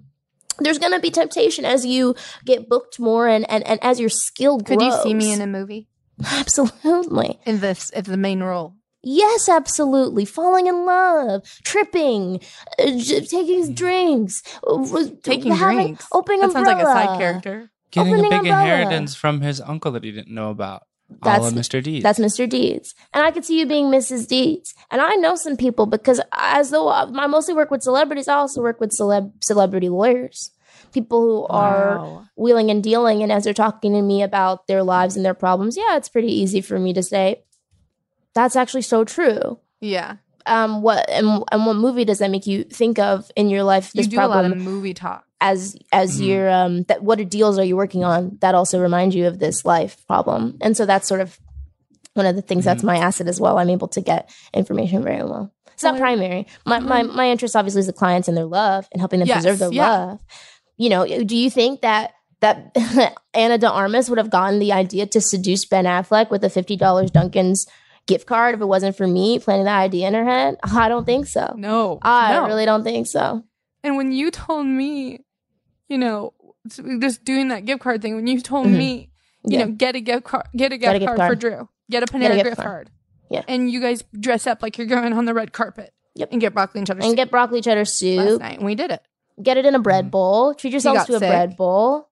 [0.58, 4.10] there's going to be temptation as you get booked more and, and, and as your
[4.10, 4.78] skill grows.
[4.78, 5.88] Could you see me in a movie
[6.24, 7.40] Absolutely.
[7.46, 8.74] in this as the main role?
[9.04, 10.24] Yes, absolutely.
[10.24, 12.40] Falling in love, tripping,
[12.78, 16.06] uh, j- taking drinks, uh, Taking having, drinks.
[16.12, 17.70] Opening That sounds like a side character.
[17.92, 18.62] Getting a big umbrella.
[18.62, 20.82] inheritance from his uncle that he didn't know about.
[21.22, 21.82] That's- All of Mr.
[21.82, 22.02] Deeds.
[22.02, 22.48] That's Mr.
[22.48, 22.94] Deeds.
[23.12, 24.26] And I could see you being Mrs.
[24.26, 24.74] Deeds.
[24.90, 28.34] And I know some people because as though I I mostly work with celebrities, I
[28.36, 30.50] also work with celeb celebrity lawyers.
[30.92, 32.24] People who are Wow.
[32.36, 35.76] wheeling and dealing and as they're talking to me about their lives and their problems,
[35.76, 37.44] yeah, it's pretty easy for me to say
[38.34, 39.58] that's actually so true.
[39.80, 40.16] Yeah.
[40.46, 43.92] Um what and, and what movie does that make you think of in your life
[43.92, 45.24] this you do a lot of movie talk.
[45.44, 46.26] As as Mhm.
[46.26, 49.64] your um that what deals are you working on that also remind you of this
[49.64, 51.36] life problem and so that's sort of
[52.14, 55.24] one of the things that's my asset as well i'm able to get information very
[55.24, 58.86] well it's not primary my, my my interest obviously is the clients and their love
[58.92, 59.88] and helping them Yes, preserve their yeah.
[59.88, 60.20] love
[60.76, 62.56] you know do you think that that
[63.34, 67.10] Ana de Armas would have gotten the idea to seduce Ben Affleck with a $50
[67.10, 67.66] Dunkin's
[68.06, 70.56] gift card if it wasn't for me planting that idea in her head?
[70.62, 71.54] I don't think so.
[71.56, 71.98] No.
[72.02, 72.46] I no.
[72.46, 73.44] really don't think so.
[73.84, 75.20] And when you told me,
[75.92, 76.32] you know,
[77.00, 78.76] just doing that gift card thing, when you told Mhm.
[78.78, 79.10] me,
[79.44, 79.64] you Yeah.
[79.66, 81.30] know, get a gift card, get a gift, Get a gift card, card.
[81.30, 82.66] for Drew, get a Panera Get a gift gift card.
[82.68, 82.90] card.
[83.30, 83.42] Yeah.
[83.48, 85.92] And you guys dress up like you're going on the red carpet.
[86.14, 86.28] Yep.
[86.32, 88.18] And get broccoli and cheddar And soup get broccoli cheddar soup.
[88.18, 88.40] last soup.
[88.42, 88.56] night.
[88.58, 89.00] And we did it.
[89.42, 90.54] Get it in a bread bowl.
[90.54, 91.28] Treat yourselves to a sick.
[91.30, 92.08] bread bowl.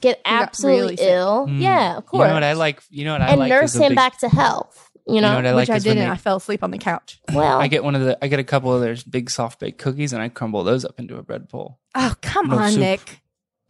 [0.00, 1.46] Get got absolutely really ill.
[1.48, 1.60] Mm.
[1.62, 2.28] Yeah, of You course.
[2.28, 2.82] know what I like?
[2.90, 3.48] You know what I and like?
[3.48, 4.90] nurse him big- back to health.
[5.06, 5.98] You You know, know what I Which like I didn't.
[6.04, 7.20] they- I fell asleep on the couch.
[7.32, 9.78] well, I get one of the I get a couple of those big soft baked
[9.78, 11.78] cookies and I crumble those up into a bread bowl.
[11.94, 12.80] Oh, come No on, soup.
[12.80, 13.20] Nick.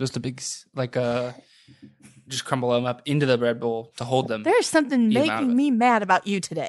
[0.00, 0.42] Just a big
[0.74, 1.34] like a
[2.28, 4.42] just crumble them up into the bread bowl to hold them.
[4.42, 5.54] There's something Eat 'em out of making it.
[5.54, 6.68] me mad about you today.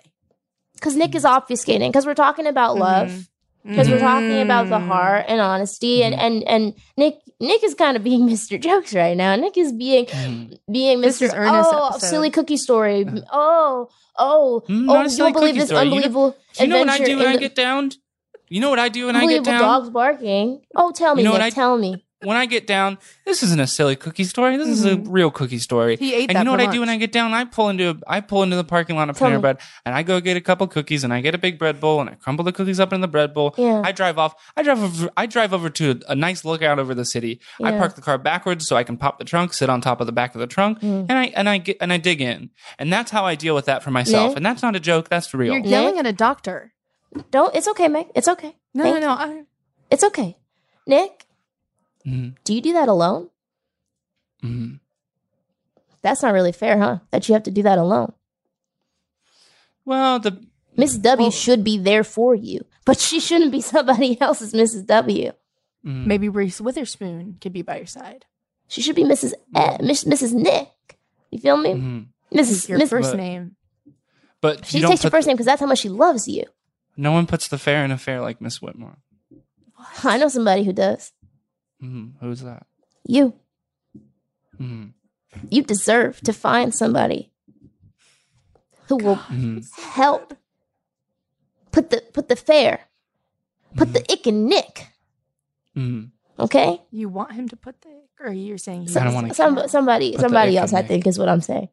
[0.75, 1.87] because Nick is obfuscating.
[1.89, 3.07] Because we're talking about love.
[3.09, 3.27] Mhm.
[3.69, 4.87] Because we're talking about the Mm.
[4.87, 8.59] heart and honesty, and and and Nick Nick is kind of being Mr.
[8.61, 9.35] Jokes right now.
[9.37, 10.57] Nick is being Mhm.
[10.71, 11.25] being This Mr.
[11.27, 12.07] is Ernest's oh, episode.
[12.07, 13.07] silly cookie story.
[13.31, 13.87] Oh,
[14.19, 14.93] oh, Mm, oh!
[14.93, 15.85] not a You silly won't believe cookie this story.
[15.85, 17.55] You know- unbelievable Do you know what I adventure do when in I the- get
[17.55, 17.97] downed?
[18.49, 19.61] You know what I do when I get Unbelievable down?
[19.61, 20.61] dogs barking.
[20.75, 22.04] Oh, tell me, You know what Nick, I- tell me.
[22.25, 24.57] When I get down, this isn't a silly cookie story.
[24.57, 25.05] This is a Mhm.
[25.09, 25.95] real cookie story.
[25.97, 27.33] He ate and that you know for what I do when I get down?
[27.33, 29.41] I pull into a, I pull into the parking lot of Tell Panera.
[29.41, 32.01] Bread and I go get a couple cookies and I get a big bread bowl
[32.01, 33.53] and I crumble the cookies up in the bread bowl.
[33.57, 33.81] Yeah.
[33.85, 34.33] I drive off.
[34.57, 35.09] I drive over.
[35.15, 37.39] I drive over to a, a nice lookout over the city.
[37.59, 37.67] Yeah.
[37.67, 40.07] I park the car backwards so I can pop the trunk, sit on top of
[40.07, 41.05] the back of the trunk, Mm.
[41.09, 42.49] and I and I get and I dig in.
[42.79, 44.31] And that's how I deal with that for myself.
[44.31, 44.37] Yeah.
[44.37, 45.09] And that's not a joke.
[45.09, 45.53] That's real.
[45.53, 45.69] You're Nick?
[45.71, 46.73] yelling at a doctor.
[47.31, 47.55] Don't.
[47.55, 48.07] It's okay, Meg.
[48.15, 48.55] It's okay.
[48.73, 49.09] No, Thank no, no.
[49.13, 49.43] I,
[49.91, 50.37] It's okay.
[50.87, 51.24] Nick,
[52.05, 52.35] Mhm.
[52.43, 53.29] do you do that alone?
[54.43, 54.79] Mhm.
[56.01, 56.99] That's not really fair, huh?
[57.11, 58.13] That you have to do that alone.
[59.85, 60.31] Well, the
[60.77, 61.01] Mrs.
[61.01, 64.85] W Well- should be there for you, but she shouldn't be somebody else's Mrs.
[64.85, 65.31] W.
[65.85, 66.05] mhm.
[66.07, 68.25] maybe Reese Witherspoon could be by your side.
[68.67, 69.33] She should be Mrs.
[69.55, 69.77] E-
[70.09, 70.33] Mrs.
[70.33, 70.97] Nick.
[71.29, 71.69] You feel me?
[71.73, 72.05] Mhm.
[72.33, 72.67] Mrs.
[72.67, 73.55] Your Miss- first But- name.
[74.41, 76.43] but she you takes your put first name because that's how much she loves you.
[76.97, 78.97] No one puts the fair in a fair like Miss Whitmore.
[80.03, 81.11] I know somebody who does.
[81.85, 82.65] Hmm Who's that?
[83.07, 83.33] You.
[84.57, 84.85] hmm
[85.49, 87.31] You deserve to find somebody
[88.87, 90.33] who will hmm help
[91.71, 92.81] put the put the fair,
[93.75, 94.87] put the ick in Nick.
[95.73, 96.05] hmm
[96.37, 96.81] Okay.
[96.91, 99.67] You want him to put the, or you're saying So- I don't wanna some, kill.
[99.69, 100.73] somebody somebody else.
[100.73, 101.69] I think is what I'm saying.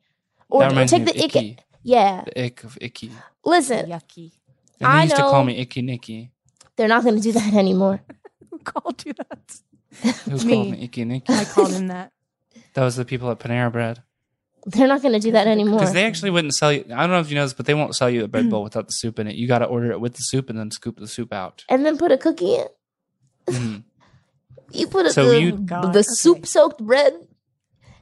[0.48, 1.58] Or that take the of ick.
[1.82, 2.24] Yeah.
[2.26, 3.10] The ick of icky.
[3.44, 4.32] Listen, yucky.
[4.80, 6.30] And I they used to call me Icky Nicky.
[6.76, 8.02] they're not going to do that anymore.
[8.50, 9.60] Who called you that?
[10.02, 10.52] Who Me.
[10.54, 11.32] called me Icky Nicky?
[11.32, 12.12] I called him that.
[12.74, 14.02] That was the people at Panera Bread.
[14.64, 15.80] They're not going to do that anymore.
[15.80, 16.84] Because they actually wouldn't sell you.
[16.90, 18.62] I don't know if you know this, but they won't sell you a bread bowl
[18.62, 19.34] without the soup in it.
[19.34, 21.64] You got to order it with the soup and then scoop the soup out.
[21.68, 22.66] and then put a cookie in.
[23.48, 23.82] Mhm.
[24.70, 26.02] You put a, So the, you- God, the okay.
[26.02, 27.12] soup soaked bread.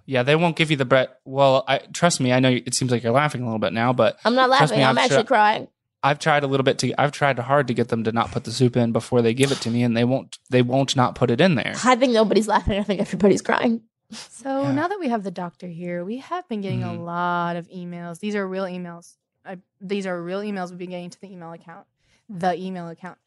[0.07, 1.09] Yeah, they won't give you the bread.
[1.24, 2.33] Well, I trust me.
[2.33, 4.79] I know it seems like you're laughing a little bit now, but I'm not laughing.
[4.79, 5.68] me, I'm I've actually tri- crying.
[6.02, 6.94] I've tried a little bit to.
[7.00, 9.52] I've tried hard to get them to not put the soup in before they give
[9.52, 10.38] it to me, and they won't.
[10.50, 11.74] They won't not put it in there.
[11.84, 12.78] I think nobody's laughing.
[12.78, 13.82] I think everybody's crying.
[14.12, 14.72] So Yeah.
[14.72, 16.98] now that we have the doctor here, we have been getting Mhm.
[16.98, 18.18] a lot of emails.
[18.18, 19.16] These are real emails.
[19.44, 21.86] I, these are real emails we've been getting to the email account,
[22.28, 23.18] the email account.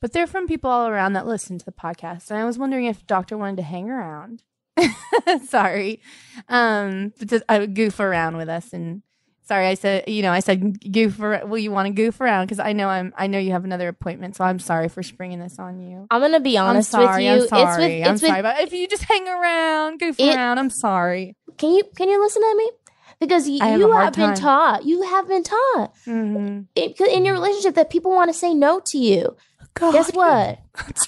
[0.00, 2.30] But they're from people all around that listen to the podcast.
[2.30, 4.42] And I was wondering if doctor wanted to hang around.
[5.46, 6.00] sorry.
[6.48, 8.72] Um, but to, uh, goof around with us.
[8.72, 9.02] And
[9.44, 11.20] sorry, I said, you know, I said goof.
[11.20, 13.64] ar- Well, you want to goof around because I know I'm, I know you have
[13.64, 14.36] another appointment.
[14.36, 16.06] So I'm sorry for springing this on you.
[16.10, 17.24] I'm gonna be honest I'm sorry.
[17.24, 17.42] with you.
[17.42, 17.62] I'm sorry.
[17.64, 18.06] It's with.
[18.08, 18.42] I'm It's sorry.
[18.42, 18.54] with.
[18.56, 21.36] But if you just hang around, goof It- around, I'm sorry.
[21.58, 22.70] Can you can you listen to me?
[23.20, 24.84] Because y- have you have been taught.
[24.84, 26.62] You have been taught Mm-hmm.
[26.74, 29.36] it, in your relationship that people want to say no to you.
[29.74, 30.58] God, Guess what?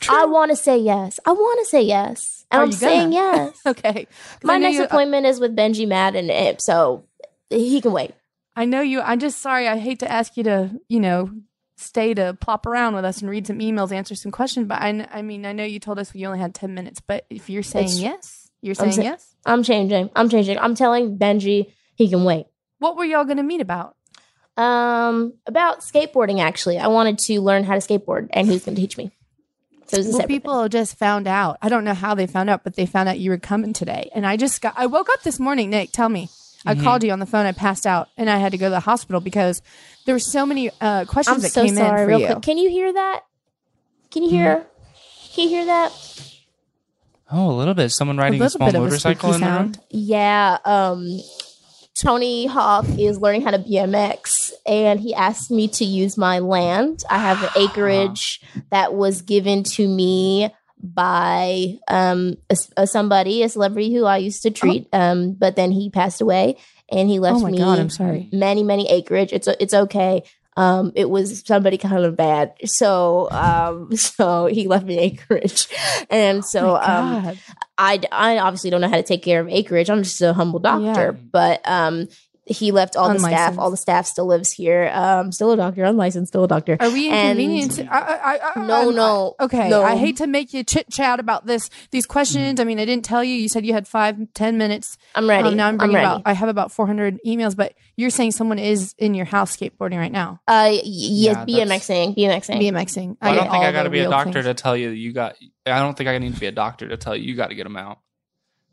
[0.08, 1.18] I want to say yes.
[1.26, 3.58] I want to say yes, and Are I'm saying yes.
[3.66, 4.06] okay
[4.42, 7.04] My next you, uh, appointment is with Benji Madden, eh, so
[7.50, 8.12] he can wait.
[8.56, 9.00] I know you.
[9.00, 9.66] I'm just sorry.
[9.68, 11.30] I hate to ask you to, you know,
[11.76, 14.68] stay to plop around with us and read some emails, answer some questions.
[14.68, 17.00] But I, I mean, I know you told us you only had ten minutes.
[17.00, 19.34] But if you're saying It's- yes, you're I'm saying sa- yes.
[19.44, 20.10] I'm changing.
[20.14, 20.58] I'm changing.
[20.58, 22.46] I'm telling Benji he can wait.
[22.78, 23.96] What were y'all going to meet about?
[24.56, 26.40] Um, about skateboarding.
[26.40, 29.10] Actually, I wanted to learn how to skateboard, and who's going to teach me?
[29.86, 31.58] So it was Well, separate people just found out.
[31.60, 34.10] I don't know how they found out, but they found out you were coming today.
[34.14, 34.74] And I just got.
[34.76, 35.70] I woke up this morning.
[35.70, 36.28] Nick, tell me.
[36.66, 37.46] I called you on the phone.
[37.46, 39.60] I passed out, and I had to go to the hospital because
[40.06, 41.06] there were so many uh, thing.
[41.06, 42.02] questions I'm that so came sorry.
[42.02, 42.26] in for Real you.
[42.26, 43.20] quick, can you hear that?
[44.10, 44.66] Can you hear?
[45.34, 45.92] Can you hear that?
[47.30, 47.90] Oh, a little bit.
[47.90, 49.74] Someone A riding a, little small bit of a motorcycle spooky in the room.
[49.74, 49.80] sound.
[49.90, 50.58] Yeah.
[50.64, 51.20] Um,
[51.96, 57.02] Tony Hawk is learning how to BMX, and he asked me to use my land.
[57.08, 60.52] I have an acreage that was given to me
[60.84, 64.88] by um a, a somebody, a celebrity who I used to treat.
[64.92, 66.58] Um, but then he passed away,
[66.92, 67.78] and he left Oh my me god!
[67.78, 68.28] I'm sorry.
[68.32, 69.32] many many acreage.
[69.32, 70.22] It's it's okay.
[70.56, 75.66] Um, it was somebody kind of bad, so um, so he left me acreage,
[76.10, 76.92] and so oh
[77.26, 77.36] um,
[77.76, 79.90] I, I obviously don't know how to take care of acreage.
[79.90, 81.10] I'm just a humble doctor, Yeah.
[81.32, 82.06] but um,
[82.46, 83.58] he left all the staff.
[83.58, 84.90] All the staff still lives here.
[84.92, 86.76] Um, still a doctor, unlicensed, still a doctor.
[86.78, 87.38] Are we And-
[87.90, 89.82] I, I, I, No, I'm- no, Okay, no.
[89.82, 91.70] I hate to make you chit chat about this.
[91.90, 92.60] These questions.
[92.60, 93.34] I mean, I didn't tell you.
[93.34, 94.98] You said you had five, ten minutes.
[95.14, 95.48] I'm ready.
[95.48, 96.06] Um, now I'm I'm, bringing ready.
[96.06, 96.22] about.
[96.26, 100.12] I have about 400 emails, but you're saying someone is in your house skateboarding right
[100.12, 102.60] now, uh, y- yes, Yeah, BMXing, BMXing.
[102.60, 103.16] BMXing.
[103.22, 104.44] Well, I don't think I got to be a doctor things.
[104.46, 105.36] to tell you that you got.
[105.66, 107.54] I don't think I need to be a doctor to tell you you got to
[107.54, 108.00] get them out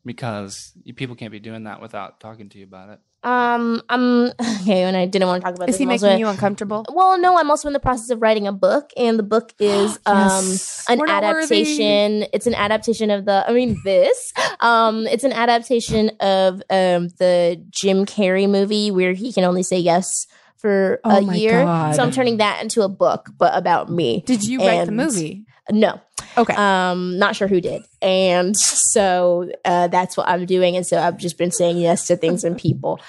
[0.06, 3.00] because people can't be doing that without talking to you about it.
[3.24, 4.26] Um, I'm
[4.62, 4.84] okay.
[4.84, 5.78] And I didn't want to talk about Is this.
[5.80, 6.86] he I'm making also- you uncomfortable?
[6.92, 10.00] Well, no, I'm also in the process of writing a book, and the book is
[10.06, 10.44] um
[10.90, 12.26] an We're adaptation.
[12.34, 13.44] It's an adaptation of the.
[13.48, 14.34] I mean, this.
[14.60, 19.78] Um, it's an adaptation of um the Jim Carrey movie where he can only say
[19.80, 20.26] yes
[20.58, 21.64] for Oh a year.
[21.64, 21.96] God.
[21.96, 24.24] So I'm turning that into a book, but about me.
[24.26, 25.46] Did you write the movie?
[25.72, 26.02] No,
[26.38, 26.54] Okay.
[26.56, 27.84] um, not sure who did.
[28.02, 30.76] And so uh, that's what I'm doing.
[30.78, 33.00] And so I've just been saying yes to things and people.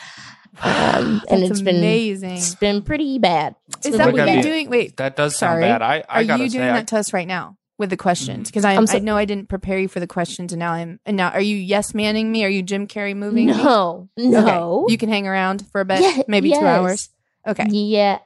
[0.62, 2.32] Um, and That's it's been amazing.
[2.32, 3.56] it's been pretty bad.
[3.78, 4.68] It's Is that what gotta you're doing?
[4.68, 5.62] Wait, That does sound Sorry.
[5.62, 5.80] bad.
[5.82, 7.96] I, I are gotta you say, doing I- that to us right now with the
[7.96, 8.50] questions?
[8.50, 10.72] Because I, I'm so- I know I didn't prepare you for the questions, and now
[10.72, 11.00] I'm.
[11.06, 12.44] And now, are you yes manning me?
[12.44, 13.46] Are you Jim Carrey moving?
[13.46, 13.52] me?
[13.54, 14.28] No, Okay.
[14.28, 14.87] no.
[14.88, 17.08] You can hang around for a bit, Yeah, maybe two hours.
[17.48, 17.66] Okay.
[17.70, 18.18] Yeah.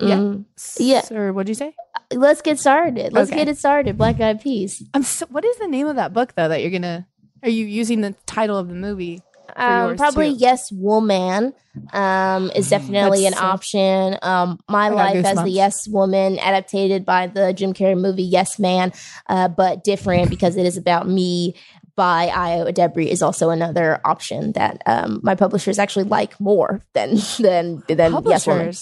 [0.00, 0.16] Yeah.
[0.16, 0.44] Mm.
[0.78, 1.02] Yeah.
[1.10, 1.74] Or what'd you say?
[2.14, 3.12] Let's get started.
[3.12, 3.40] Let's Okay.
[3.40, 3.96] get it started.
[3.98, 4.82] Black Eyed Peas.
[4.94, 5.02] I'm.
[5.02, 6.48] So, what is the name of that book though?
[6.48, 7.06] That you're gonna?
[7.42, 9.20] Are you using the title of the movie?
[9.54, 10.38] Um, probably too.
[10.38, 11.52] Yes Woman
[11.92, 14.16] um, is definitely an so- option.
[14.22, 15.50] Um, My Life as the.
[15.50, 18.92] Yes Woman, adapted by the Jim Carrey movie Yes Man,
[19.28, 21.54] uh, but different because it is about me
[21.96, 27.16] by Ayo Edebiri is also another option that um, my publishers actually like more than
[27.38, 28.72] than than Yes Woman.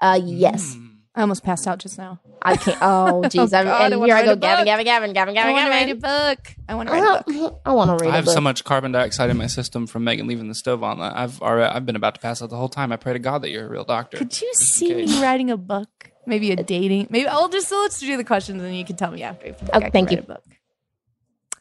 [0.00, 0.85] Uh, yes, Mm.
[1.16, 2.20] I almost passed out just now.
[2.42, 2.76] I can't.
[2.82, 3.38] Oh, jeez.
[3.52, 4.66] Oh, I'm, God, I and here I write go, a Gavin, book.
[4.66, 6.54] Gavin, Gavin, Gavin, I Gavin, want to write a book.
[6.68, 7.60] I want to write a book.
[7.64, 10.26] I want to read I have so much carbon dioxide in my system from Megan
[10.26, 12.68] leaving the stove on that I've already, I've been about to pass out the whole
[12.68, 12.92] time.
[12.92, 14.18] I pray to God that you're a real doctor.
[14.18, 16.10] Could you see me writing a book?
[16.26, 17.06] Maybe a dating.
[17.08, 19.46] Maybe I'll just so let's do the questions and you can tell me after.
[19.46, 20.18] If you think Okay, thank you.
[20.18, 20.44] A book.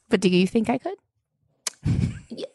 [0.10, 0.98] But do you think I could?
[2.30, 2.46] Ye-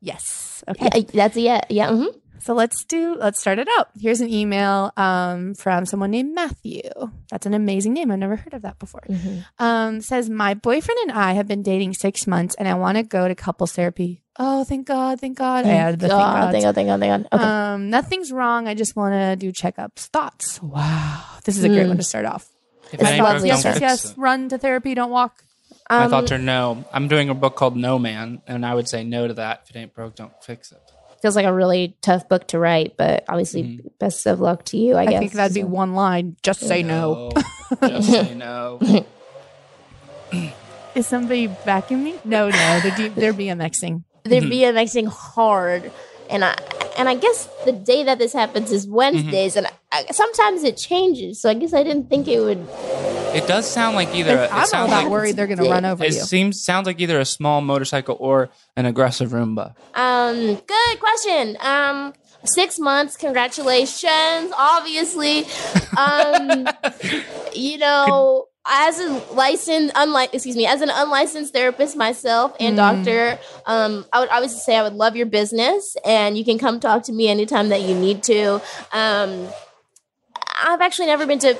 [0.00, 0.64] Yes.
[0.68, 0.88] Okay.
[0.94, 1.88] Yeah, that's a yeah, yeah.
[1.90, 2.14] mhm.
[2.40, 3.14] So let's do.
[3.16, 3.88] Let's start it out.
[3.98, 6.82] Here's an email um, from someone named Matthew.
[7.30, 8.10] That's an amazing name.
[8.10, 9.02] I've never heard of that before.
[9.08, 9.44] Mhm.
[9.58, 13.02] Um, says my boyfriend and I have been dating six months, and I want to
[13.02, 14.22] go to couples therapy.
[14.38, 15.18] Oh, thank God!
[15.20, 15.66] Thank God!
[15.66, 16.52] I added the thank God, God.
[16.52, 17.28] thank God, thank God, thank God.
[17.40, 17.44] Okay.
[17.44, 18.68] Um, nothing's wrong.
[18.68, 20.06] I just want to do checkups.
[20.08, 20.62] Thoughts?
[20.62, 21.88] Wow, this is a great Mm.
[21.88, 22.46] one to start off.
[22.92, 23.48] If It's it lovely.
[23.48, 24.14] yes, yes, yes.
[24.16, 24.94] Run to therapy.
[24.94, 25.42] Don't walk.
[25.90, 26.84] My Um, thoughts are no.
[26.92, 29.62] I'm doing a book called No Man, and I would say no to that.
[29.64, 30.78] If it ain't broke, don't fix it.
[31.22, 33.80] Feels like a really tough book to write, but obviously, Mhm.
[33.98, 34.94] best of luck to you.
[34.94, 36.36] I, I, guess think that'd be one line.
[36.42, 37.30] Just say no.
[37.82, 38.78] Just say no.
[40.94, 42.14] Is somebody backing me?
[42.24, 42.80] No, no.
[42.80, 44.02] They're, D- they're BMXing.
[44.24, 44.74] They're Mhm.
[44.74, 45.90] BMXing hard,
[46.30, 46.54] and I
[46.98, 51.40] and I guess the day that this happens is Wednesdays, and I, sometimes it changes.
[51.40, 52.66] So I guess I didn't think it would.
[53.34, 54.44] It does sound like either.
[54.44, 56.20] It I'm sounds not like worried they're going to run over it you.
[56.20, 59.74] seems sounds like either a small motorcycle or an aggressive Roomba.
[59.94, 61.56] Um, good question.
[61.60, 62.14] Um,
[62.44, 63.16] six months.
[63.16, 64.52] Congratulations.
[64.58, 65.46] Obviously,
[65.96, 66.66] um,
[67.54, 68.47] you know.
[68.70, 72.76] As a licensed, unlike, excuse me, as an unlicensed therapist myself and Mm.
[72.76, 76.78] doctor, um, I would obviously say I would love your business, and you can come
[76.78, 78.60] talk to me anytime that you need to.
[78.92, 79.48] Um,
[80.62, 81.56] I've actually never been to,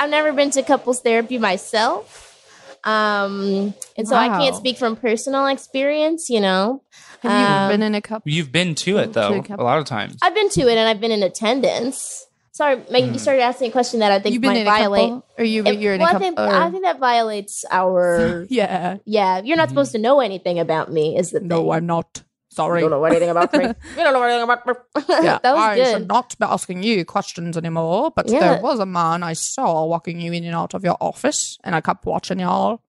[0.00, 2.38] I've never been to couples therapy myself,
[2.84, 6.30] um, and so I can't speak from personal experience.
[6.30, 6.82] You know,
[7.20, 8.30] Have you Um, been in a couple?
[8.30, 10.16] You've been to it though, To a a lot of times.
[10.22, 12.26] I've been to it and I've been in attendance.
[12.56, 13.20] Sorry, Megan, you Mhm.
[13.20, 15.10] started asking a question that I think You've been might in violate.
[15.10, 15.26] couple?
[15.36, 16.26] Or you, If- you're in well, a I couple?
[16.26, 18.46] think, or- I think that violates our.
[18.50, 18.96] yeah.
[19.04, 21.18] Yeah, you're not supposed to know anything about me.
[21.18, 21.48] Is the thing.
[21.48, 22.22] No, I'm not.
[22.48, 22.80] Sorry.
[22.80, 23.64] You don't know anything about me.
[23.98, 24.72] you don't know anything about me.
[25.10, 25.86] Yeah, that was I good.
[25.98, 28.10] should not be asking you questions anymore.
[28.16, 28.40] But Yeah.
[28.54, 31.74] there was a man I saw walking you in and out of your office, and
[31.74, 32.80] I kept watching y'all.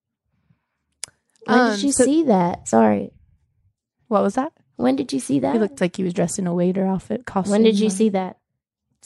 [1.46, 2.70] When Um, did you so- see that?
[2.70, 3.12] Sorry.
[4.08, 4.54] What was that?
[4.78, 5.52] When did you see that?
[5.52, 7.52] He looked like he was dressed in a waiter outfit costume.
[7.52, 8.38] when did you see that?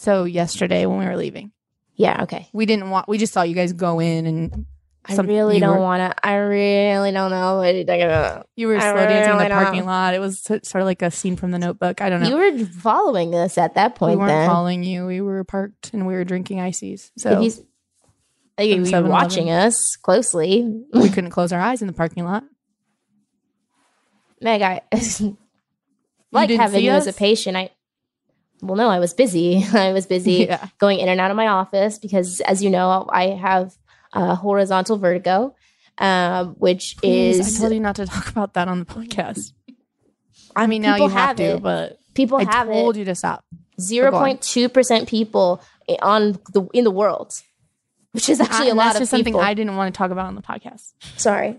[0.02, 1.52] So yesterday when we were leaving,
[1.96, 2.24] Yeah.
[2.24, 2.50] Okay.
[2.54, 3.08] we didn't want.
[3.08, 4.66] We just saw you guys go in, and
[5.06, 6.28] I Some- really don't want to.
[6.28, 8.48] I really don't know about.
[8.56, 9.86] you were I slow dancing in the parking don't.
[9.86, 10.16] lot.
[10.16, 12.02] It was so- sort of like a scene from The Notebook.
[12.02, 12.30] I don't know.
[12.30, 14.14] You were following us at that point.
[14.14, 14.50] we weren't then.
[14.50, 15.06] following you.
[15.06, 17.12] We were parked and we were drinking ices.
[17.16, 17.62] So he's-
[18.58, 20.84] I think you were watching us closely.
[20.94, 22.44] we couldn't close our eyes in the parking lot.
[24.42, 24.82] Meg, I
[26.32, 27.56] like having you as a patient.
[27.56, 27.70] I
[28.62, 29.66] well, no, I was busy.
[29.74, 30.68] I was busy Yeah.
[30.78, 33.74] going in and out of my office because, as you know, I have
[34.14, 35.56] uh, horizontal vertigo,
[35.98, 39.54] um, which Please, is I told you not to talk about that on the podcast.
[40.56, 41.64] I mean, now you have, have to, it.
[41.64, 43.00] but people I have told it.
[43.00, 43.46] you to stop.
[43.80, 45.62] Zero point two percent people
[46.02, 47.34] on the in the world,
[48.12, 49.36] which is actually I- a lot that's of just something.
[49.36, 50.92] I didn't want to talk about on the podcast.
[51.18, 51.58] Sorry.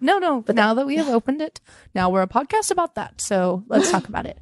[0.00, 0.40] No, no.
[0.40, 1.60] But now that we have opened it,
[1.94, 3.20] now we're a podcast about that.
[3.20, 4.38] So let's talk about it.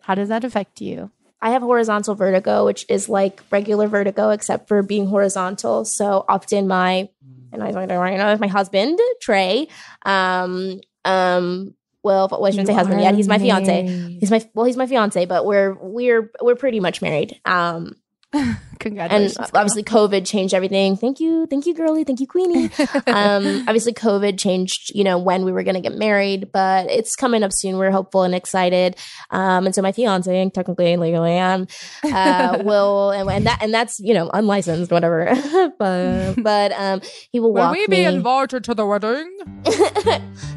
[0.00, 1.10] How does that affect you?
[1.40, 5.84] I have horizontal vertigo, which is like regular vertigo, except for being horizontal.
[5.84, 7.08] So often my
[7.52, 9.68] and I don't know if my husband Trey,
[10.04, 13.14] um, um, well, well, I shouldn't say husband yet.
[13.14, 13.86] He's my fiance.
[14.20, 17.40] He's my well, he's my fiance, but we're we're we're pretty much married.
[17.44, 17.96] Um,
[18.78, 19.36] Congratulations.
[19.36, 19.48] girl.
[19.54, 20.96] obviously COVID changed everything.
[20.96, 22.70] Thank you, thank you, girly, thank you, Queenie.
[23.06, 27.16] um, obviously COVID changed, you know, when we were going to get married, but it's
[27.16, 27.78] coming up soon.
[27.78, 28.96] We're hopeful and excited.
[29.30, 31.66] Um, and so my fiance, and technically and legally am,
[32.04, 35.34] uh, will, and, and that, and that's, you know, unlicensed, whatever.
[35.78, 38.04] but, but, um, he will walk Will we be me.
[38.04, 39.36] invited to the wedding?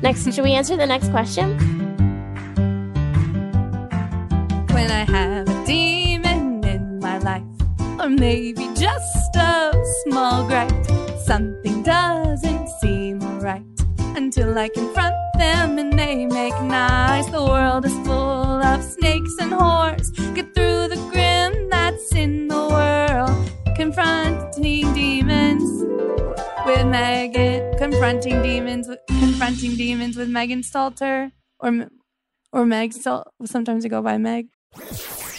[0.01, 1.57] next, should we answer the next question?
[4.79, 5.98] when I have a demon in my life,
[7.99, 9.73] or maybe just a
[10.03, 10.71] small gripe.
[11.25, 13.63] Something doesn't seem right
[14.15, 17.27] until I confront them and they make nice.
[17.27, 20.07] The world is full of snakes and whores.
[20.33, 23.31] Get through the grim that's in the world.
[23.75, 25.83] Confronting demons
[26.65, 27.77] with Megan.
[27.77, 28.87] Confronting demons.
[28.87, 31.87] With, confronting demons with Megan Stalter or
[32.51, 32.93] or Meg.
[32.93, 34.47] Sometimes I go by Meg.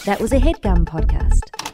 [0.04, 1.69] That was a headgum podcast.